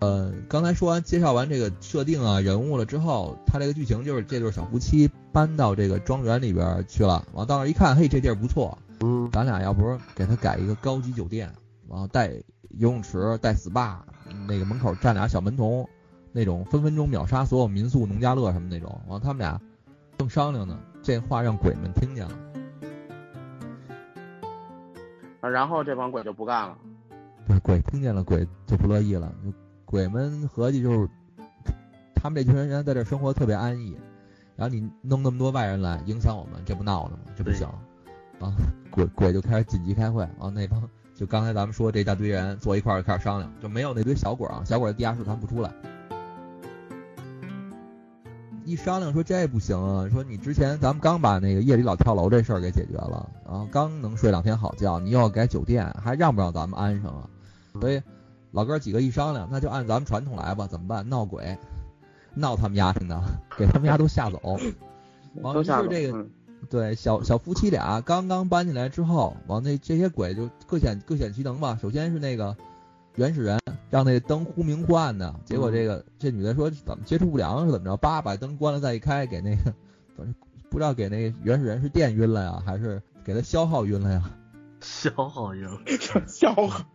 [0.00, 7.22] 呃，刚才说完介绍完这个设定啊人物了之后，他这个剧情就是这对小夫妻搬到这个庄园里边去了。
[7.34, 11.52] 完到那一看，嘿，这地儿不错，嗯，咱俩要不是给他改一个高级酒店，
[11.86, 12.30] 然后带
[12.70, 13.98] 游泳池、带 SPA，
[14.48, 15.86] 那个门口站俩小门童，
[16.32, 18.98] 那种分分钟秒杀所有民宿、农家乐什么那种。
[19.06, 19.60] 完，他们俩
[20.16, 22.32] 正商量呢，这话让鬼们听见了。
[25.42, 26.78] 啊然后这帮鬼就不干了。
[27.46, 29.30] 对，鬼听见了，鬼就不乐意了。
[29.44, 29.52] 就
[29.90, 31.08] 鬼们合计就是，
[32.14, 33.96] 他们这群人在这生活特别安逸，
[34.54, 37.32] 然后你弄那么多外人来影响我们，这不闹呢吗？
[37.36, 37.66] 这不行。
[38.38, 38.54] 啊，
[38.88, 40.80] 鬼鬼就开始紧急开会，啊，那帮
[41.12, 45.72] 就刚才咱们说这一大堆人坐一块儿开始商量，就没有那堆小鬼啊，小鬼在地下室他们不出来。
[48.64, 57.28] 一商量说这不行啊，说你之前咱们刚把那个夜里老跳楼这事儿给解决了，然后刚能睡两天好觉，你又要改酒店，还让不让咱们安生啊？
[57.80, 58.00] 所以
[58.52, 61.08] 老哥几个一商量，那就按咱们传统来吧，怎么办？
[61.08, 61.56] 闹鬼，
[62.34, 63.22] 闹他们丫听的，
[63.56, 64.58] 给他们家都吓走。
[65.42, 66.30] 完了，于都吓走是这个嗯
[66.68, 71.78] 对小小夫妻俩刚刚搬进来之后，完那这些鬼就各显各显其能吧。
[71.80, 72.54] 首先是那个
[73.14, 73.58] 原始人
[73.88, 79.72] 让那灯忽明忽暗的，结果这个这女的说怎么接触不良是怎么着，叭把灯关了再一开，给那个
[80.16, 80.34] 反正
[80.68, 84.30] 不知道给那原始人是电晕了呀，还是给他消耗晕了呀？
[84.80, 85.66] 消耗赢，
[86.26, 86.86] 笑话。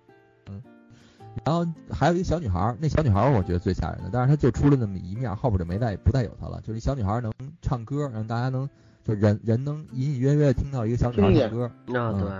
[1.43, 6.61] 然后还有一个小女孩儿，那小女孩儿我觉得最吓人的，但是她就出了那么一面，后边就没再不再有她了。
[6.61, 8.69] 就是小女孩儿能唱歌，让大家能
[9.03, 11.71] 就人人能隐隐约约听到一个小女孩儿唱歌。
[11.87, 12.31] 那，嗯对，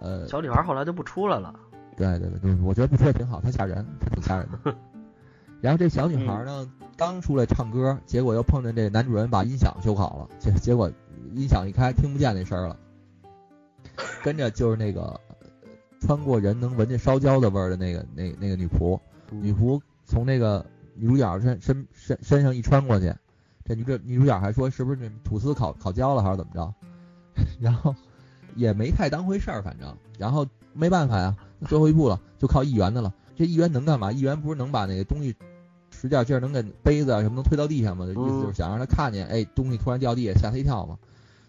[0.00, 1.54] 呃，小女孩后来就不出来了。
[1.96, 4.74] 对对对，就是我觉得不出来挺好，她吓人，她挺吓人的。
[5.60, 10.90] 然后这小女孩儿呢，刚出来唱歌，结果又碰见这男主人把音响修好了，结结果
[11.34, 12.76] 音响一开，听不见那声儿了。
[14.22, 15.21] 跟着就是那个呃
[16.04, 18.98] 穿过人能闻见烧焦的味儿的那个那那个女仆，
[19.30, 23.14] 女仆从那个女主角身身身身上一穿过去，
[23.64, 26.74] 这女主女主角还说是不是那吐司烤烤焦了还是怎么着，
[27.60, 27.94] 然后
[28.56, 31.36] 也没太当回事儿，反正然后没办法呀，
[31.68, 33.14] 最后一步了，就靠议员的了。
[33.36, 34.10] 这议员能干嘛？
[34.10, 35.34] 议员不是能把那个东西
[35.92, 38.04] 使点劲儿，能给杯子啊什么能推到地上吗？
[38.06, 40.98] 意思就是想让他看见，哎，东西突然掉地下，吓他一跳嘛。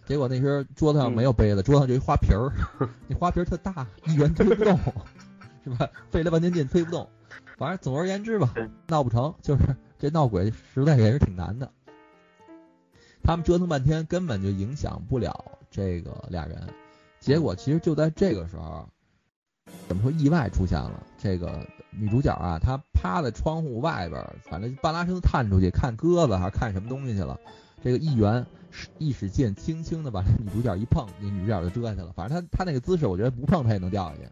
[0.06, 2.52] 结果那时候桌子上没有杯子，桌子上就一花瓶儿，
[3.08, 4.78] 那花瓶儿特大，一元推不动，
[5.64, 5.90] 是吧？
[6.12, 7.08] 费了半天劲推不动。
[7.58, 8.54] 反正总而言之吧，
[8.88, 9.64] 闹不成，就是
[9.98, 11.72] 这闹鬼实在也是挺难的。
[13.24, 16.62] 他们折腾半天，根本就影响不了这个俩人。
[17.22, 18.86] 结果其实就在这个时候，
[19.88, 21.02] 怎么说意外出现了？
[21.18, 27.40] 这个女主角啊，她趴在窗户外边儿，反正半拉身子探出去看鸽子还是看什么东西去了。
[27.82, 28.63] 这个议员使
[28.98, 32.12] 一使劲，轻轻的把那女主角一碰，那女主角就折下去了。
[32.16, 34.28] 反正她她那个姿势，我觉得不碰她也能掉下去。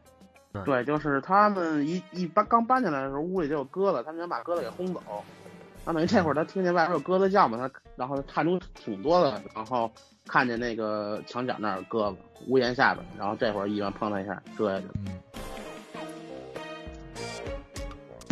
[0.65, 5.01] 对，就是他们一一搬刚搬进来的时候，屋里就有鸽子，他们想把鸽子给轰走。
[5.85, 9.89] 那等于这会儿他听见外边有鸽子叫嘛，他然后探出挺多的，然后
[10.27, 14.87] 看见那个墙角那儿有鸽子，屋檐下边，然后这会儿议员碰他一下，折下去。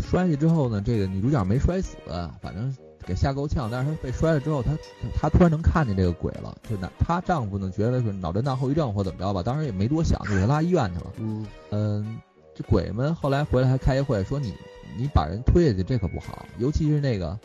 [0.04, 1.96] 摔下去之后呢，这个女主角没摔死，
[2.42, 2.76] 反正
[3.10, 3.68] 给吓够呛。
[3.72, 4.72] 但是她被摔了之后，她
[5.20, 11.14] 她突然能看见这个鬼了，就那她丈夫呢觉得是脑震荡后遗症或怎么着吧，当时也没多想，就给她拉医院去了。
[11.18, 12.18] 嗯，嗯，
[12.56, 14.54] 这鬼们后来回来还开一会，说你
[14.98, 17.38] 你把人推下去，这可不好，尤其是那个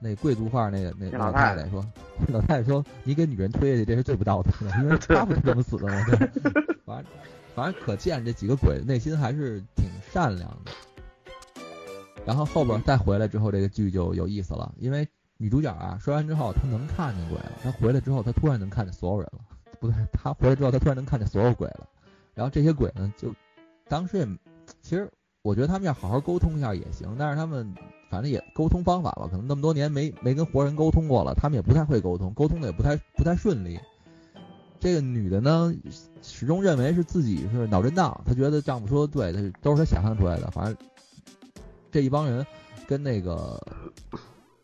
[0.00, 1.86] 那贵族范儿那个那老太太太说，
[2.28, 6.04] 老太太说你给女人推下去，这是最不道德的，因为她不是这么死的吗？
[6.08, 6.16] 对，
[6.84, 7.04] 反正
[7.54, 10.72] 反正可见这几个鬼内心还是挺善良的。
[12.24, 15.06] 然后后边再回来之后，这个剧就有意思了，因为
[15.36, 19.40] 女主角啊摔完之后，她能看见鬼了，她回来之后，她突然能看见所有人了，
[19.80, 21.88] 不对，她回来之后，她突然能看见所有鬼了。
[22.34, 23.34] 然后这些鬼呢，就
[23.88, 24.26] 当时也
[24.80, 25.10] 其实
[25.42, 27.74] 我觉得他们要好好沟通一下也行，但是他们
[28.08, 33.78] 反正也沟通方法吧，可能那么多年没没跟活人沟通过了，他们也不太会沟通，沟通的也不太不太顺利。
[34.78, 35.72] 这个女的呢，
[36.22, 40.50] 始终认为是自己是脑震荡，她觉得丈夫说的对，她都是她想象出来的。
[40.50, 40.76] 反正
[41.92, 42.44] 这一帮人
[42.86, 43.60] 跟那个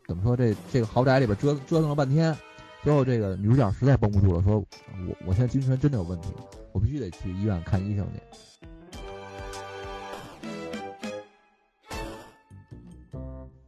[0.07, 2.35] 怎么说，这这个豪宅里边折腾折腾了半天，
[2.83, 6.31] 最后这个女主角实在绷不住了，说我我现在精神真的有问题，
[6.73, 8.23] 我必须得去医院看医生去。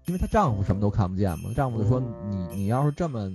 [0.07, 3.31] 因为她丈夫什么都看不见嘛，丈夫就说你你要是这么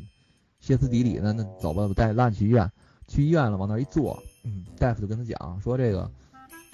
[0.59, 2.69] 歇斯底里的，那走吧，我带你拉你去医院。
[3.07, 6.09] 去医院了，往那儿一坐，嗯，大夫就跟他讲说这个，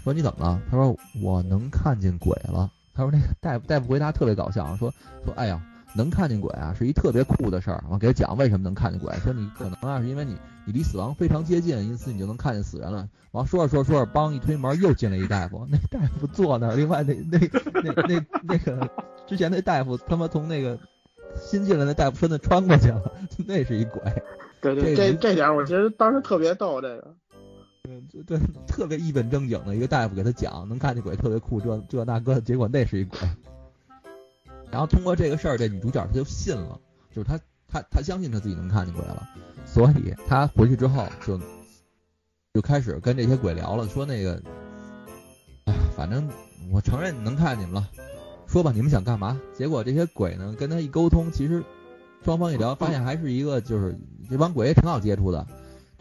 [0.01, 0.61] 说你怎么了？
[0.71, 2.71] 他说我能看见鬼了。
[3.01, 4.93] 他说那个大夫大夫回答特别搞笑，说
[5.25, 5.59] 说哎呀，
[5.95, 7.83] 能看见鬼啊，是一特别酷的事儿。
[7.89, 13.07] 我给他讲为什么能看见鬼，说你可能啊是因为你你离死亡非常接近，因此你就能看见死人了。
[13.31, 17.39] 完说着说着说着，梆一推门，又进来一大夫，那大夫坐那儿，另外那那
[17.81, 18.87] 那那那个
[19.25, 20.77] 之前那大夫他妈从那个
[21.35, 23.01] 新进来那大夫身子穿过去了，
[23.47, 23.99] 那是一鬼。
[24.61, 27.15] 对对，这这这点我觉得当时特别逗，这个。
[27.89, 33.19] 嗯，对， 特别一本正经的一个大夫给他讲，能看见鬼特别酷，这这那个，结果那是一鬼。
[34.71, 36.79] 然后通过这个事儿，这女主角她就信了，
[37.11, 39.27] 就是她她她相信她自己能看见鬼了，
[39.65, 41.39] 所以她回去之后就
[42.53, 44.41] 就开始跟这些鬼聊了，说那个，
[45.65, 46.29] 哎，反正
[46.71, 47.89] 我承认能看见你们了，
[48.47, 49.41] 说吧，你们想干嘛？
[49.53, 51.63] 结果这些鬼呢跟她一沟通，其实
[52.23, 53.97] 双方一聊，发现还是一个就是
[54.29, 55.45] 这帮鬼也挺好接触的。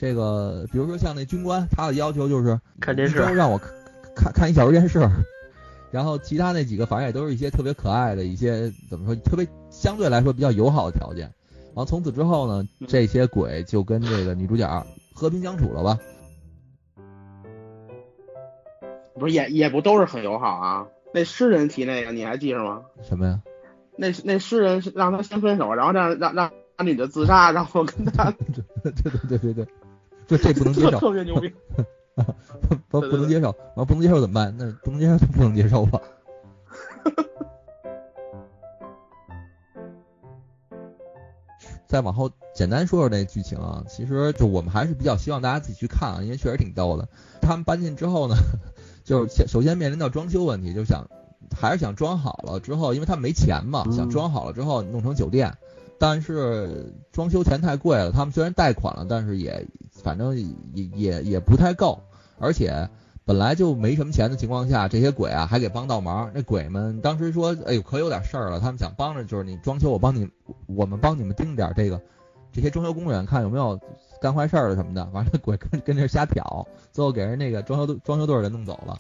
[0.01, 3.71] 这个比如说像那军官，他的要求就是看电视让我看
[4.17, 5.07] 看看一小时电视，
[5.91, 11.31] 然后其他那几个反正也都是一些特别可爱的一些怎么说，特别相对来说比较友好的条件。
[11.53, 15.99] 然后从此之后呢，这些鬼就跟这个女主角和平相处了吧？
[19.19, 20.87] 不是也也不都是很友好啊。
[21.13, 22.81] 那诗人提那个你还记着吗？
[23.03, 23.39] 什么呀？
[23.99, 29.67] 那那诗人是让他先分手，然后让让让让女的自杀，然后跟他对对对对对，
[30.37, 31.53] 这这不能接受，特别牛逼。
[32.89, 34.55] 不不能接受，完不能接受怎么办？
[34.59, 36.01] 那不能接受就不能接受吧。
[41.87, 47.09] 再往后简单说说这剧情啊，其实就我们还是比较希望大家自己去看啊，因为确实挺逗的。
[47.41, 48.37] 他们搬进之后呢，
[49.03, 51.09] 就是首先面临到装修问题，就想
[51.59, 55.57] 还是想装好了之后，因为他们没钱嘛，嗯想装好了之后弄成酒店，
[56.01, 60.35] 但是装修钱太贵了，他们虽然贷款了，但是也反正
[60.73, 62.01] 也也也不太够，
[62.39, 62.89] 而且
[63.27, 66.31] 本来就没什么钱的情况下，这些鬼啊还给帮倒忙。
[66.35, 70.27] 那鬼们当时说，哎呦，可有点事儿了，他们想帮着，就是你装修，我帮你，
[70.65, 72.01] 我们帮你们盯点这个
[72.51, 73.79] 这些装修工人，看有没有
[74.23, 75.05] 干坏事儿了什么的。
[75.13, 78.99] 完了，鬼跟跟这瞎挑，最后给人那个装修队装修队儿给弄走了。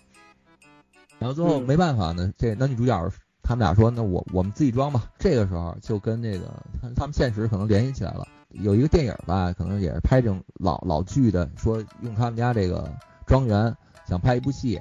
[1.18, 3.10] 然后最后没办法呢，这男女主角
[3.50, 5.10] 他们俩说，那我我们自己装吧。
[5.18, 6.44] 这个时候就跟那个
[6.80, 8.24] 他他们现实可能联系起来了。
[8.50, 12.88] 有一个电影吧，可能也是拍这种老老剧的，说用他们家这个
[13.26, 13.76] 庄园
[14.06, 14.80] 想拍一部戏，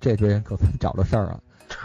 [0.00, 1.40] 这堆人可算找着事儿了，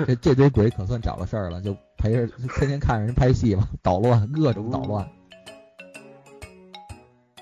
[0.06, 5.10] 这这堆鬼可算找着事儿了，就陪着天天看着人拍戏嘛，捣乱各种捣乱。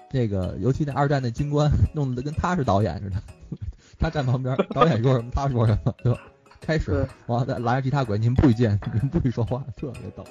[0.09, 3.21] 这个尤其那二战那军官弄得跟他是导演似的，
[3.99, 6.21] 他站旁边，导演说什么他说什么，对吧？
[6.65, 10.23] 开始对，完了再拦着其他鬼，你们不许见，你们不许说话，特别逗。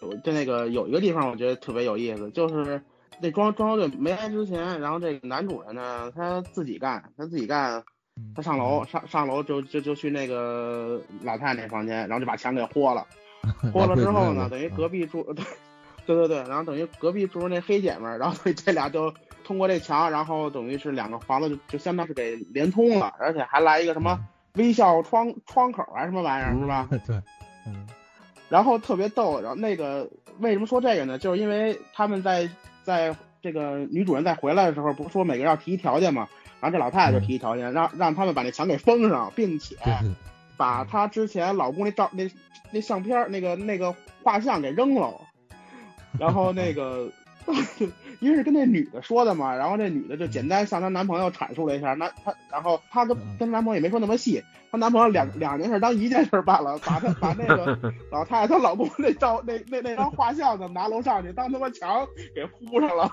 [0.00, 2.80] 我就那个有一个地方我觉得特别有意思，就是
[3.20, 7.82] 那装装修队没来之前，然后这个男主人呢他自己干，他自己干，
[8.34, 13.06] 他上楼上上楼就就就去那个老太太那房间，然后就把墙给豁了，
[13.72, 19.12] 豁了之后呢，等于隔壁住， 对对对对，然后等于隔壁住那黑姐们儿，然后 这俩就
[19.44, 24.18] 通过这墙，然后等于是两个房子就就相当是给连通了，而且还来一个什么
[24.54, 26.88] 微笑窗窗口还是什么玩意儿是吧？
[27.06, 27.16] 对，
[27.66, 27.86] 嗯
[28.48, 31.18] 然后特别逗，然后那个为什么说这个呢？
[31.18, 32.48] 就是因为他们在
[32.82, 36.26] 在这个女主人再回来的时候，不是说每个人要提一条件嘛？
[36.60, 39.76] 然后这老太太就提一条件，让让他们把那墙给封上，并且
[40.56, 42.28] 把她之前老公那照那
[42.70, 45.14] 那相片儿那个那个画像给扔了，
[46.18, 47.10] 然后那个。
[48.20, 57.78] 因为是跟那女的说的嘛，然后这女的就简单向她男朋友阐述了一下，那她然后她跟跟男朋友也没说那么细，她男朋友两两件事当一件事办了，把她把那个
[58.10, 63.10] 老太太她老公那照那那那张画像呢拿楼上去当他妈墙给糊上了，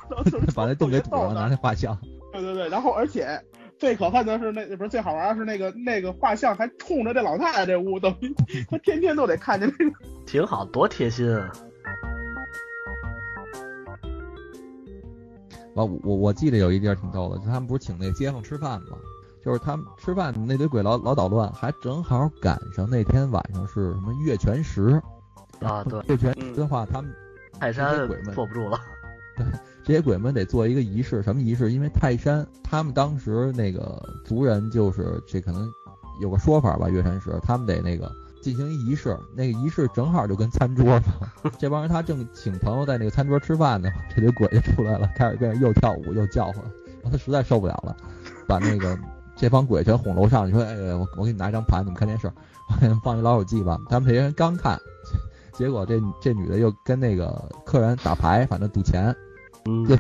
[0.55, 1.97] 把那洞给堵了，拿那画像。
[2.31, 3.39] 对对对，然后而且
[3.77, 8.33] 最可恨的是那不是最好玩的是那个那个画像还冲着这老太太这屋，等于
[8.69, 9.95] 她天天都得看见那个。
[10.25, 11.51] 挺好，多贴心啊！
[15.75, 18.97] 完我我我记得有一地儿挺逗的，就他们不是请那街坊吃饭吗？
[19.43, 24.99] 就是他们吃饭那堆鬼老老捣乱，还正好赶上那天晚上是什么月全食
[25.61, 27.13] 啊对月全食的话，他们
[27.59, 28.79] 泰山鬼们坐不住了，
[29.37, 29.45] 对
[29.83, 31.71] 这些鬼们得做一个仪式，什么仪式？
[31.71, 35.71] 因为泰山他们当时那个族人就是这可能
[36.19, 38.11] 有个说法吧，月全食他们得那个
[38.45, 41.03] 进行一仪式，那个仪式正好就跟餐桌上，
[41.57, 46.57] 这帮人他正请朋友在那个餐桌吃饭呢， 这堆鬼就出来了，开始跟人又跳舞又叫唤，
[47.01, 47.97] 然后他实在受不了了，
[48.47, 48.95] 把那个
[49.35, 52.27] 这帮鬼全哄楼上，你说哎我我给你拿一张盘，你们看电视，
[52.69, 54.79] 我给你们放一老友记吧，他们这些人刚看，
[55.57, 59.11] 结果这这女的又跟那个客人打牌，反正赌钱。
[59.67, 59.97] 嗯，对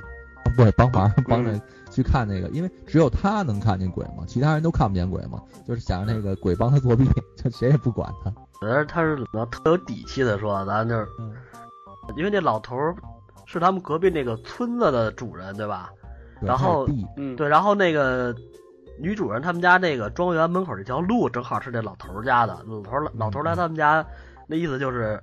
[0.55, 1.59] 不是帮忙帮着
[1.95, 7.05] 去看那个，因为只有他能看见鬼嘛，其他人都看不见鬼嘛，就是想让那个鬼帮他作弊，
[7.41, 8.33] 就谁也不管他。
[8.61, 11.33] 我觉得他是怎么特有底气的说，咱就是嗯，
[12.17, 12.93] 因为那老头儿
[13.45, 15.89] 是他们隔壁那个村子的主人，对吧？
[16.41, 16.85] 对然后
[17.15, 18.35] 嗯，对，然后那个
[18.99, 24.05] 女主人他们家那个庄园门口这条路正好是这老头儿家的，老头儿老头儿来他们家，
[24.47, 25.21] 那意思就是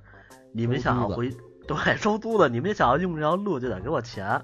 [0.53, 1.31] 你们想要回
[1.67, 4.41] 对收租的，你们想要用这条路就得给我钱。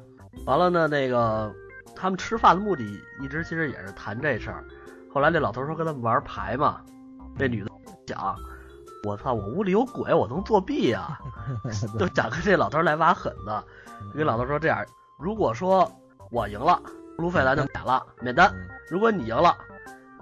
[0.46, 1.52] 完了呢，那个
[1.98, 2.84] 他们吃饭的目的
[3.20, 4.64] 一直其实也是谈这事儿。
[5.12, 6.80] 后来那老头儿说跟他们玩牌嘛，
[7.36, 7.70] 这女的
[8.06, 8.36] 讲，
[9.04, 11.18] 我操，我屋里有鬼，我能作弊啊，
[11.98, 13.64] 就想跟这老头儿来把狠的。
[14.14, 14.84] 跟老头说这样，
[15.18, 15.90] 如果说
[16.30, 16.80] 我赢了，
[17.16, 18.48] 路费咱就免了，免单。
[18.54, 19.54] 嗯如果你赢了，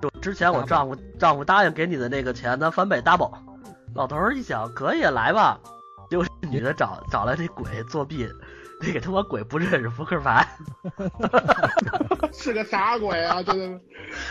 [0.03, 3.31] 就之前我丈夫丈夫答应给你的那个钱，咱翻倍 double。
[3.95, 5.61] 老头儿一想，可以来吧，
[6.11, 8.29] 结果这女的找找来这鬼作弊，
[8.81, 10.47] 那个他妈鬼不认识扑克牌，
[12.33, 13.43] 是个啥鬼啊？
[13.43, 13.81] 这这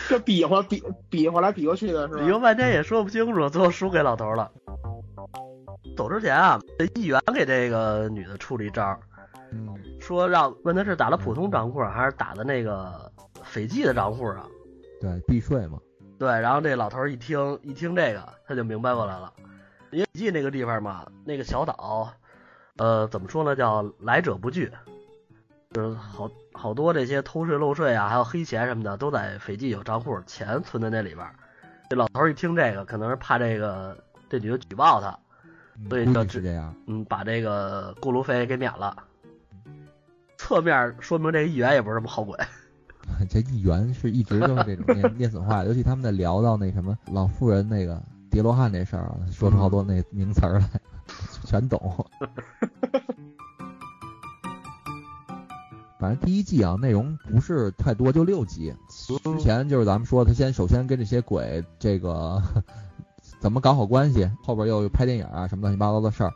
[0.08, 2.24] 这比划比比划来比划去的是吧？
[2.24, 4.50] 比划半天也说不清楚，最后输给老头了。
[5.96, 8.98] 走之前啊，这议员给这个女的出了一招，
[9.50, 13.10] 嗯，说让问他是打的普通账户还是打的那个
[13.42, 14.46] 斐济的账户啊？
[15.00, 15.78] 对，避税嘛，
[16.18, 19.32] 对，然后这老头一听一听这个，他就明白过来了。
[19.92, 22.12] 因为斐济那个地方嘛，那个小岛，
[22.76, 24.70] 呃，怎么说呢，叫来者不拒，
[25.72, 31.34] 就是好好多这些偷税漏税啊，还有黑钱什么的，都在斐济有账户，钱存在那里边儿。
[31.88, 33.96] 这老头儿一听这个，可能是怕这个
[34.28, 35.18] 这女的举报他，
[35.88, 36.74] 所以就这计是这样。
[36.86, 38.96] 嗯，把这个过路费给免了。
[40.36, 42.38] 侧面说明这个议员也不是什么好鬼。
[43.30, 50.68] 这议员是一直都是这种念念 损话，尤其他们在聊到那什么老妇人那个叠罗汉这事儿啊，说出好多那名词儿来，
[51.44, 52.06] 全懂。
[55.98, 58.74] 反正第一季啊，内容不是太多，就六集。
[58.90, 62.42] 之前就是咱们说，他先首先跟这些鬼这个
[63.40, 66.32] 怎么搞好关系，后边又拍电影啊什么乱七八糟的事儿。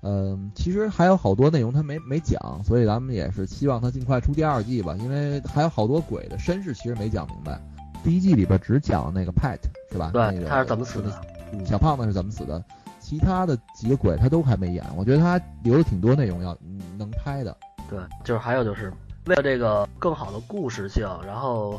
[0.00, 7.60] 嗯，其实还有好多内容他没没讲，所以咱们也是希望他尽快出第二季吧，因为还有好多鬼的身世其实没讲明白。
[8.02, 9.58] 第一季里边只讲那个 Pat
[9.92, 10.10] 是吧？
[10.12, 11.22] 对，那个他是怎么死的？
[11.52, 12.64] 嗯小胖子是怎么死的？
[13.12, 17.54] 其他的几个鬼他都还没演，我觉得他留了挺多内容要嗯能拍的。
[17.90, 18.90] 对，就是还有就是
[19.26, 21.78] 为了这个更好的故事性，然后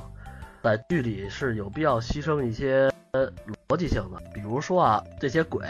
[0.61, 3.27] 在剧里是有必要牺牲一些呃
[3.67, 5.65] 逻辑性的，比如说啊，这些鬼，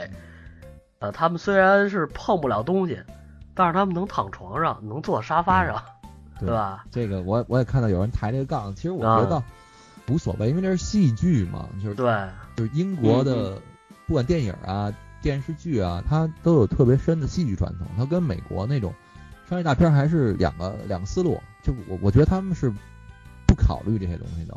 [1.00, 3.00] 呃，他们虽然是碰不了东西，
[3.54, 5.82] 但是他们能躺床上，能坐沙发上，
[6.42, 6.84] 对对吧？
[6.92, 9.44] 这个我我也看到有人抬这个杠，其实我觉得啊
[10.10, 12.14] 无所谓，因为这是戏剧嘛，就是对，
[12.58, 13.58] 就是英国的
[14.06, 14.92] 不管电影啊、
[15.24, 18.94] 电视剧啊，它都有特别深的戏剧传统，它跟美国那种
[19.50, 21.42] 商业大片还是两个两个思路。
[21.64, 22.72] 就我我觉得他们是
[23.48, 24.56] 不考虑这些东西的，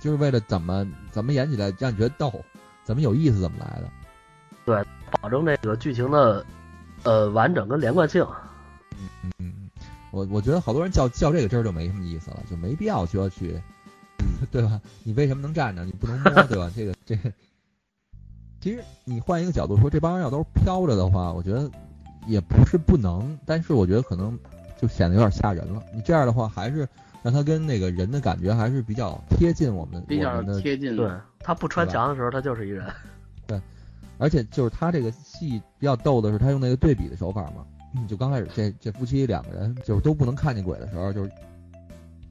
[0.00, 2.44] 就是为了怎么怎么演起来让你觉得逗，
[2.82, 3.88] 怎么有意思怎么来的。
[4.66, 4.84] 对
[5.22, 6.44] 保证这个剧情的
[7.04, 8.26] 呃完整跟连贯性。
[9.22, 9.70] 嗯嗯，
[10.10, 13.62] 我我觉得好多人较较这个真儿就没什么意思了，就没必要就要去，
[14.50, 14.80] 对吧？
[15.04, 16.70] 你为什么能站着，你不能摸，对吧？
[16.74, 17.32] 这个这个，
[18.60, 21.70] 其实你换一个角度说，这帮人要都是飘着的话，我觉得
[22.26, 24.38] 也不是不能，但是我觉得可能
[24.80, 25.82] 就显得有点吓人了。
[25.94, 26.86] 你这样的话，还是
[27.22, 31.10] 让他跟那个人的感觉还是比较贴近我们比较贴近对。
[31.38, 32.86] 他不穿墙的时候，他就是一人。
[33.46, 33.60] 对
[34.18, 37.64] 而且就是他这个戏比较逗的是，他用那个对比的手法嘛。
[37.92, 41.30] 嗯就刚开始这这夫妻两个人就是都不能看见鬼的时候，就是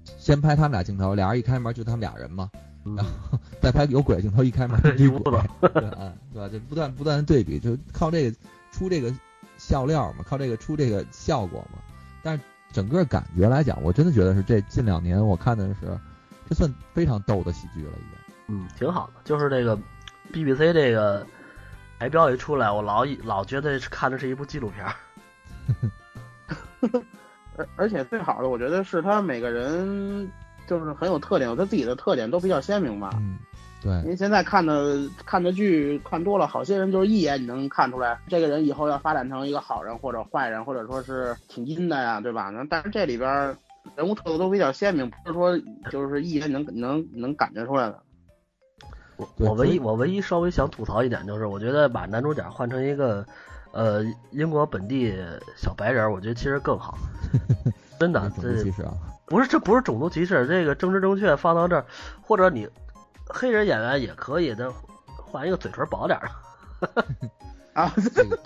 [0.06, 2.50] 先拍他们俩镜头，俩人一开门就他们俩人嘛，
[2.86, 5.32] 嗯然后再拍有鬼镜头一开门 一屋子，
[5.74, 6.50] 对啊，对吧？
[6.50, 8.38] 就不断不断的对比，就靠这个
[8.72, 9.14] 出这个
[9.58, 11.80] 笑料嘛，靠这个出这个效果嘛。
[12.24, 15.98] 但是整个感觉来讲，我真的觉得是这近两年我看的是，
[16.50, 18.36] 这算非常逗的喜剧了，已经。
[18.48, 19.22] 嗯，挺好的。
[19.24, 19.78] 就是这个
[20.34, 21.26] BBC 这个
[22.00, 24.96] 台标一出来，我老以老觉得看的是一部纪录片儿。
[27.58, 30.32] 而而且最好的，我觉得是他每个人
[30.66, 33.10] 就是很有特点，有他自己的特点，都比较鲜明吧。
[33.18, 33.38] 嗯，
[33.82, 42.50] 对因，为现在看的看的剧看多了，好些人就是一眼你能看出来，这个人以后要发展成一个好人或者坏人，或者说是挺阴的呀，对吧？
[42.50, 43.56] 那但是这里边
[43.96, 45.58] 人物特色都比较鲜明，不是说
[45.90, 48.00] 就是一眼能能能感觉出来的。
[49.18, 53.26] 我我唯一我唯一稍微想吐槽一点就是，我觉得把男主角换成一个
[53.72, 55.14] 呃英国本地
[55.56, 56.98] 小白人，我觉得其实更好。
[58.00, 58.94] 真的，种这族歧视啊。
[59.26, 61.86] 不是这不是种族歧视，这个政治正确放到这儿，
[62.22, 62.68] 或者你
[63.30, 64.74] 黑人演员也可以的，
[65.16, 66.30] 换一个嘴唇薄点儿
[66.82, 67.06] 的。
[67.74, 68.38] 啊，这个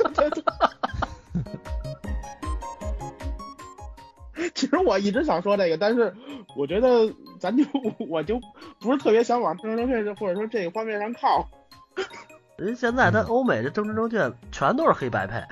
[4.53, 6.13] 其实我一直想说这个，但是
[6.55, 7.63] 我觉得咱就
[8.09, 8.39] 我就
[8.79, 11.47] 不是特别想往政治正确或者说这个方面上靠。
[12.57, 15.43] 人现在他嗯欧美的政治正确全都是黑白配，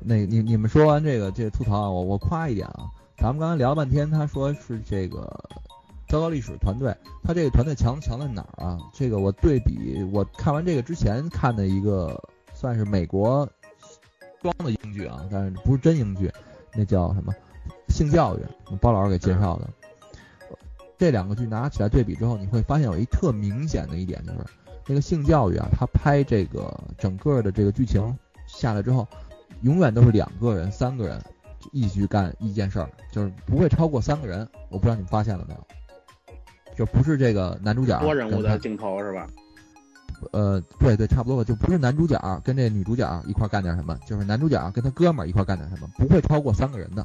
[0.00, 5.20] 那你你们说完这个这个吐槽啊，我我夸一点啊，咱们刚才聊了半天，他说是这个
[6.08, 8.78] 糟糕历史团队，他这个团队强强在哪儿啊？
[8.94, 12.18] 这个我对比我看完这个之前看的一个
[12.54, 13.46] 算是美国
[14.40, 16.32] 装的英剧啊，但是不是真英剧，
[16.74, 17.34] 那叫什么
[17.88, 18.40] 性教育，
[18.80, 19.68] 包老师给介绍的。
[20.96, 24.38] 这两个剧拿起来对比之后，你会发现有一特明显的一点就是，
[24.86, 29.06] 那个性教育啊，他拍这个整个的这个剧情下来之后，
[29.60, 31.22] 永远都是两个人、三个人
[31.70, 34.48] 一起去干一件事儿，就是不会超过三个人。
[34.70, 35.60] 我不知道你们发现了没有？
[36.78, 39.26] 就不是这个男主角多人物的镜头是吧？
[40.32, 47.04] 呃，对对，差不多吧，就不是男主角跟这女主角一块儿干点什么，就是男主角跟他哥们儿一块儿干点什么，不会超过三个人的。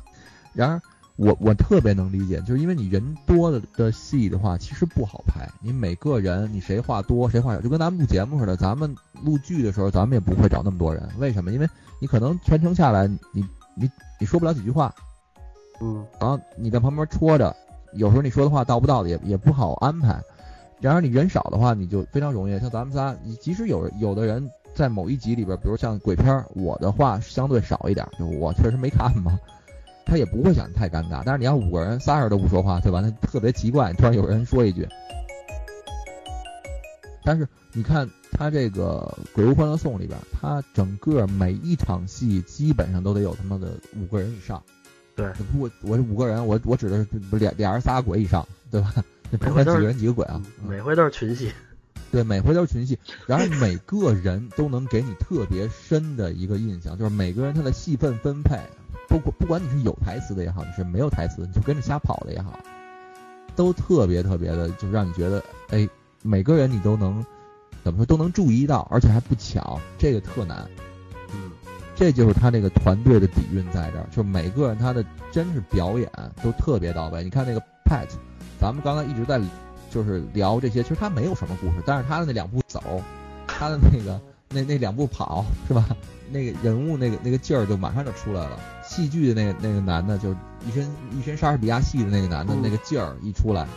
[0.53, 0.81] 然而，
[1.15, 5.47] 我我特别能理解，就是因为你人多的的戏的话，其实不好拍。
[5.61, 11.07] 你每个人你谁话多谁话少，就跟咱们录节目似的，咱们录剧的时候，咱们也不会找那么多人。
[11.19, 11.51] 为什么？
[11.51, 11.67] 因为
[11.99, 13.43] 你可能全程下来，你
[13.75, 14.93] 你你说不了几句话，
[15.81, 17.55] 嗯，然后你在旁边戳着，
[17.95, 20.19] 有时候你说的话到不到的也也不好安排。
[20.81, 22.59] 然而你人少的话，你就非常容易。
[22.59, 29.39] 像咱们仨，你即使有有的人在某一集里边，比如像鬼片，我的话相对少一点，就我确实没看嘛，
[30.05, 31.23] 他也不会显得太尴尬。
[31.25, 32.99] 但是你要五个人仨人都不说话，对吧？
[32.99, 34.85] 那特别奇怪，突然有人说一句。
[37.23, 44.61] 但是你看他这个《鬼屋欢乐颂》里边，他整个每一场戏基本上都得有他妈的五个人以上。
[45.15, 48.93] 对，我我这五个人，我我指的是不俩俩人仨鬼以上，对吧？
[49.29, 50.41] 那不管几个人几个鬼啊。
[50.61, 51.51] 嗯每回都是群戏。
[52.11, 58.55] 对，每回都是群戏，然后每个人都能给你特别深的一个印象，就是每个人他的戏份分配，
[59.07, 62.59] 不管不管你是有台词的也好，你是没有台词，你就跟着瞎跑的也好，
[63.55, 65.89] 都特别特别的，就让你觉得，哎，
[66.21, 67.25] 每个人你都能
[67.83, 70.69] 怎么说都能注意到，而且还不巧，这个特难。
[71.95, 76.09] 这就是他这个团队的底蕴在这儿，就是每个人他的真是表演
[76.43, 77.23] 都特别到位。
[77.23, 78.07] 你看那个 Pat，
[78.59, 79.39] 咱们刚才一直在
[79.91, 82.81] 就是聊这些，其实他没有什么故事，但是他的那两步走，
[83.47, 84.19] 他的那个
[84.49, 85.87] 那那两步跑是吧？
[86.31, 88.57] 那个人物那个那个劲儿就马上就出来了。
[88.83, 90.37] 戏剧的那个那个男的，就是
[90.67, 93.67] 一身一身莎士比亚戏的那个男的，那个劲儿一出来，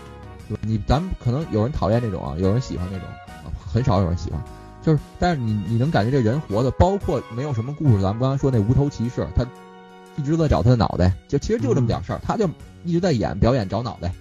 [0.63, 3.07] 你咱们可能有人讨厌这种啊，有人喜欢这种，
[3.71, 4.43] 很少有人喜欢。
[4.87, 8.01] 就是，但是你你能感觉这人活的，包括没有什么故事。
[8.01, 9.45] 咱们刚才说那无头骑士，他
[10.17, 12.49] 一直在找他的脑袋，就其实就这么点事儿，他就
[12.85, 14.13] 一直在演表演找脑袋。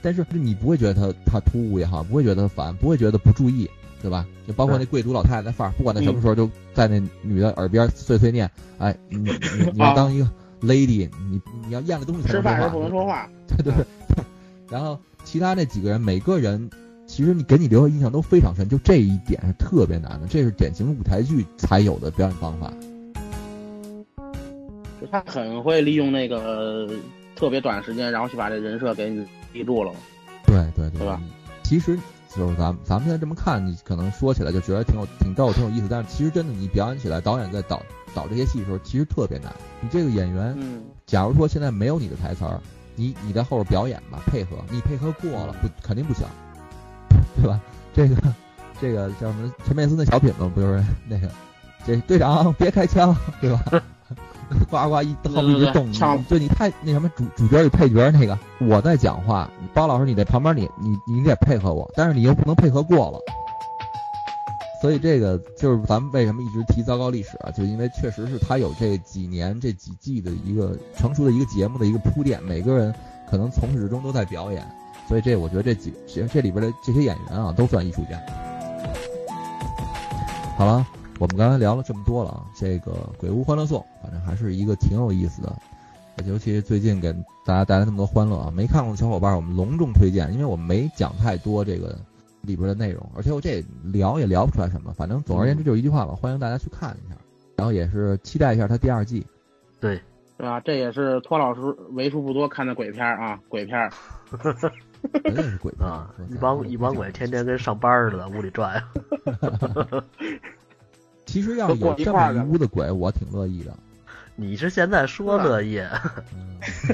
[0.00, 3.68] 但是你不会觉得他他突兀也好，不会觉得他烦，不会觉得不注意，
[4.00, 4.24] 对吧？
[4.48, 9.30] 就包括那贵族老太太范儿，不管他什么时候就在那女的耳边碎碎念，哎，你你
[9.74, 10.24] 你要当一个
[10.62, 13.28] lady，你你要咽了东西才能说话，吃饭时不能说话。
[13.48, 13.84] 对对对。
[14.70, 16.70] 然后其他那几个人，每个人。
[17.16, 22.70] 其实你给你留下印象都非常深，就这一点是特别难的，这是典型舞台剧才有的表演方法。
[25.00, 26.86] 就他很会利用那个
[27.34, 29.90] 特别短时间，然后去把这人设给你立住了。
[30.44, 31.18] 对对对，吧？
[31.62, 31.98] 其实
[32.36, 37.80] 就是咱们咱们现在这么看，你可能说起来就觉得挺有挺逗挺有意思，但是其实真的你表演起来，导演在导
[38.14, 39.50] 导这些戏的时候，其实特别难。
[39.80, 42.60] 你这个演员，嗯，假如说现在没有你的台词儿，
[42.94, 46.26] 你你在后边表演吧，配合，你配合过了不肯定不行。
[47.36, 47.60] 对吧？
[47.94, 48.16] 这个，
[48.80, 49.52] 这个叫什么？
[49.64, 50.50] 陈佩斯那小品吗？
[50.54, 51.28] 不就是那个？
[51.86, 53.62] 这队长别开枪，对吧？
[54.70, 55.92] 呱呱一刀一直动，
[56.28, 63.18] 就你太那什么主主角与配角那个，我在讲话，包老师你在旁边，你你你得配合我，但是你又不能配合过了。
[64.80, 67.50] 所以这个就是咱们为什么一直提糟糕历史啊？
[67.50, 72.94] 就因为确实是他有这几年这几季的一个成熟的一个节目的一个铺垫，每个人
[73.28, 74.64] 可能从始至终都在表演。
[75.08, 78.20] 所以这我觉得这几这这里边的这些演员啊，都算艺术家。
[80.56, 80.86] 好了，
[81.18, 85.54] 我们刚才聊了这么多了啊，这个《鬼屋欢乐颂》反正还是一个挺有意思的，
[86.24, 87.12] 尤其是最近给
[87.44, 91.96] 大家带来那么多欢乐啊，没看过的小伙伴我们隆重推荐，因为我们没讲太多这个
[92.40, 97.16] 里边的内容，而且我这聊也聊不出来什么，反正总而言之就是一句话吧，欢迎大家去看一下，
[97.54, 99.26] 然后也是期待一下它第二季。
[99.78, 100.00] 对，
[100.38, 100.58] 对吧？
[100.60, 103.90] 这也是托老师为数不多看的鬼片啊，鬼片。
[105.24, 106.10] 肯定是鬼啊！
[106.30, 108.82] 一帮一帮鬼，天天跟上班似的，屋里转。
[111.26, 113.74] 其实要有这么一屋的鬼，我挺乐意的。
[114.38, 115.80] 你是现在说乐意？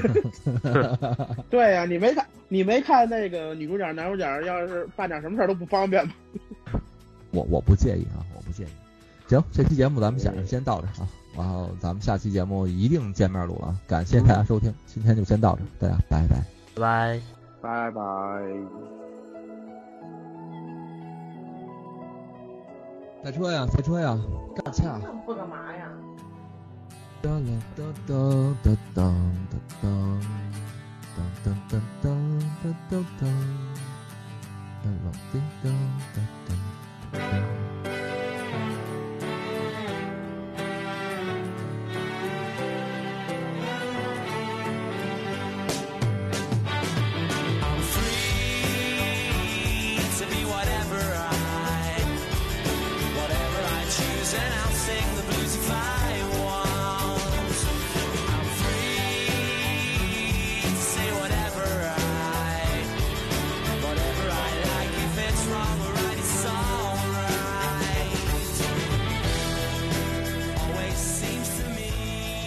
[1.49, 6.13] 对呀，你没看，你没看那个女主角、男主角，要是办点什么事儿都不方便吗？
[7.31, 8.67] 我我不介意啊，我不介意。
[9.27, 13.77] 行，这期节目咱们先先到这啊，然后咱们下期节目一定见面录了。
[13.87, 16.37] 感谢大家收听，今天就先到这，大家拜拜。
[16.75, 17.21] 拜拜，
[17.63, 18.01] 拜拜。
[23.23, 24.19] 赛车呀，赛车呀，
[24.53, 24.99] 干架。
[25.25, 25.87] 会干嘛呀？
[27.21, 27.39] 哒啦
[27.73, 28.13] 哒哒
[28.61, 28.99] 哒哒
[29.49, 29.87] 哒哒，
[31.15, 32.05] 哒哒哒哒
[32.61, 33.23] 哒哒哒，
[34.83, 35.33] 哒啦滴
[35.63, 35.65] 哒
[36.13, 37.23] 哒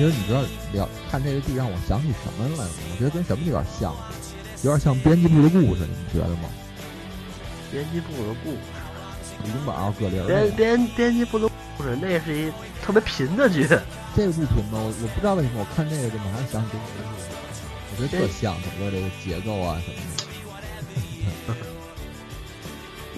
[0.07, 0.43] 实你知道，
[0.73, 2.71] 聊看这个剧让我想起什么来了？
[2.93, 3.95] 我觉得跟什么有点像，
[4.63, 6.49] 有点像编辑部的故事，你们觉得吗？
[7.73, 8.59] 编辑部的故事，
[9.45, 10.27] 李东宝、葛玲。
[10.27, 12.53] 编编编辑部的故事，那是一
[12.83, 13.67] 特别贫的剧。
[14.15, 14.79] 这个不贫吗？
[14.81, 17.09] 我我不知道为什么我看这个就马上想起编辑部
[17.93, 20.26] 我觉得特像整个这个结构啊什么的。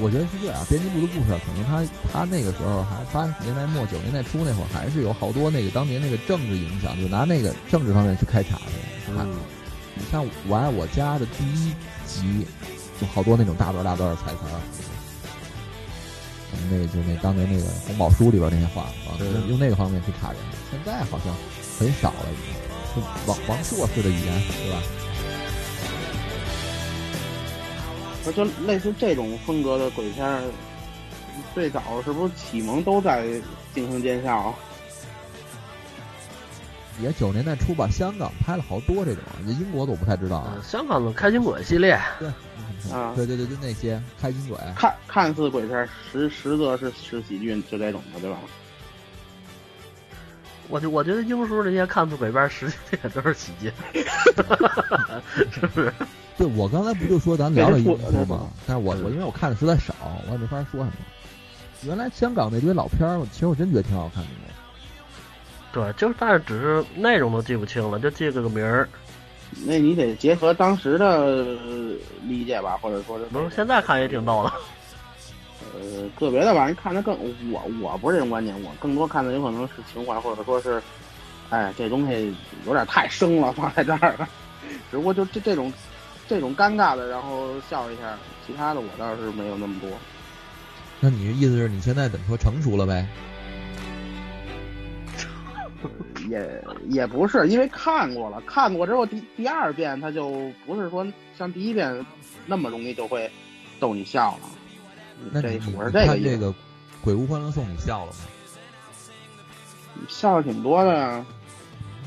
[0.01, 9.14] 我觉得是这样，编辑部的故事可能他他那个时候还八十年代末九十年代初那会儿，还是有好多那个当年那个政治影响，就拿那个政治方面去开茶的。
[9.16, 9.26] 看，
[9.94, 11.72] 你像《我爱我家》的第一
[12.07, 12.46] 集，
[13.01, 14.61] 就好多那种大段大段的彩词儿，
[16.70, 19.18] 那就那当年那个红宝书里边那些话啊，
[19.49, 20.38] 用那个方面去查人。
[20.70, 21.34] 现在好像
[21.78, 24.82] 很少了，已经，就王王朔式的语言，对吧？
[28.32, 30.42] 就类似这种风格的鬼片，
[31.54, 33.26] 最早是不是启蒙都在
[33.74, 34.54] 京城监校啊？
[37.00, 40.62] 也九十年代初吧，香港拍了好多这种，英国的我不太知道啊嗯。
[40.64, 42.28] 香港的开心鬼系列，对，
[42.92, 48.38] 啊对对对，就那些开心鬼，看看似鬼片，实实则是是喜剧，就这种的，对吧？
[50.68, 53.72] 我就我觉得英叔这些看似鬼片，实际也都是喜剧，
[55.52, 55.92] 是不是？
[56.39, 58.49] 对我刚才不就说咱聊聊英对叔吗？
[58.64, 59.93] 但是我我因为我看的实在少，
[60.28, 60.93] 我也没法说什么。
[61.82, 64.30] 原来香港那堆老片儿，其实我真觉得挺好看的。
[65.72, 68.89] 对，就是但是只是内容都记不清了，就记个个名儿。
[69.64, 74.53] 那你得结合当时的呃理解吧，或者说是不是，现在看也挺逗的。
[75.74, 77.16] 呃个别的吧，人看的更
[77.53, 80.80] 我我不是这种观点，我更多看的有可能是情怀，或者说是，
[81.51, 82.34] 哎，这东西
[82.66, 84.28] 有点太生了，放在这儿了。
[84.91, 85.72] 只不过就这这种
[86.28, 88.16] 这种尴尬的，然后笑一下，
[88.46, 89.88] 其他的我倒是没有那么多。
[91.00, 93.06] 那你意思是你现在怎么说成熟了呗？
[96.28, 101.06] 也也不是，因为看过了，看过之后第第二遍，他就不是说
[101.38, 102.04] 像第一遍
[102.46, 103.30] 那么容易就会
[103.80, 104.48] 逗你笑了。
[105.32, 106.50] 那你你我是这个意思，看这个
[107.00, 108.18] 《鬼屋欢乐颂》，你笑了吗？
[110.08, 111.24] 笑的挺多的呀。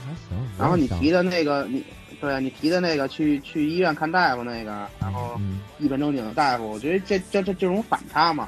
[0.06, 0.38] 还行。
[0.60, 1.84] 然后你提，的那个，你
[2.22, 8.48] 对啊，你提的那个去去医院看大夫那个，然后嗯，一本正经的大夫，我觉得这这这这种反差嘛。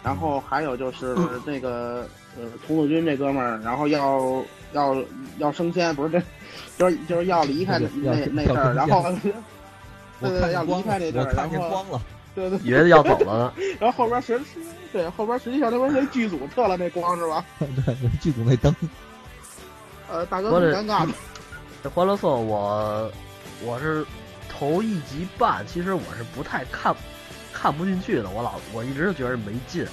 [0.00, 4.42] 然后还有就是那个呃，童子军这哥们儿，然后要
[4.72, 4.96] 要
[5.38, 6.22] 要升迁，不是这，
[6.78, 9.02] 就是就是要离开那那那阵儿，然后
[10.20, 12.00] 我 对对要离开那阵儿，我看然后见光了。
[12.36, 13.52] 对对，以为要走了呢。
[13.80, 14.40] 然后后边实
[14.92, 17.44] 对后边实际上那不是那剧组撤了那光是吧？
[17.58, 18.72] 对，剧组那灯，
[20.08, 21.12] 呃，大哥我这挺尴尬的。
[21.82, 23.10] 这《欢乐颂》我
[23.64, 24.04] 我是
[24.48, 26.94] 头一集半，其实我是不太看
[27.52, 29.86] 看不进去的，我老我一直觉得没劲，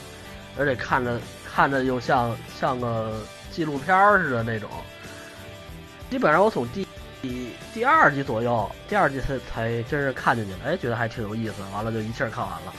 [0.58, 3.22] 而且看着看着又像像个
[3.52, 4.68] 纪录片似的那种。
[6.10, 6.88] 基本上我从第
[7.22, 12.74] 第第二集左右，第二集才才真是看进去了，哎，觉得还挺有意思，完了就一气儿看完了。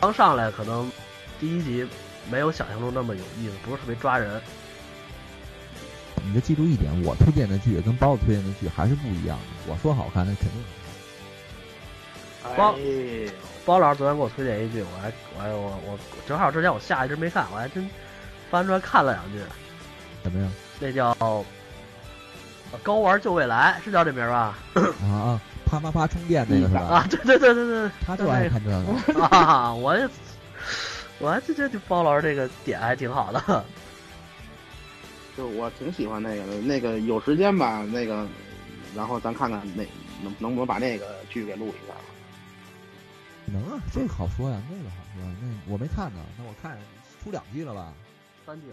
[0.00, 0.90] 刚上来可能
[1.38, 1.86] 第一集
[2.30, 4.40] 没有想象中那么有意思，不是特别抓人。
[6.28, 9.44] 你就记住一点，我推荐的剧跟包子推荐的剧还是不一样的。
[9.66, 10.62] 我说好看，那肯定
[12.54, 13.32] 光哎，
[13.64, 17.88] 包老师昨天给我推荐一句，我还我还我我正好之前我下一直没看，我还真
[18.50, 19.38] 翻出来看了两句，
[20.22, 20.50] 怎么样
[20.80, 21.12] 那叫
[22.82, 24.58] 《高玩救未来》，是叫这名儿吧？
[25.02, 25.40] 啊啊？
[25.66, 26.80] 啪啪啪充电那个是吧？
[26.80, 29.20] 啊，对对对对对，他就爱看这个。
[29.28, 30.08] 啊，我也
[31.18, 33.64] 我还觉得这包老师这个点还挺好的。
[35.38, 38.26] 就我挺喜欢那个的，那个有时间吧，那个，
[38.96, 39.84] 然后咱看看那
[40.20, 41.94] 能能不能把那个剧给录一下。
[43.46, 45.36] 能啊，这个好说呀，那个好说呀。
[45.40, 46.76] 那我没看呢，那我看
[47.22, 47.92] 出两季了吧？
[48.44, 48.66] 三季。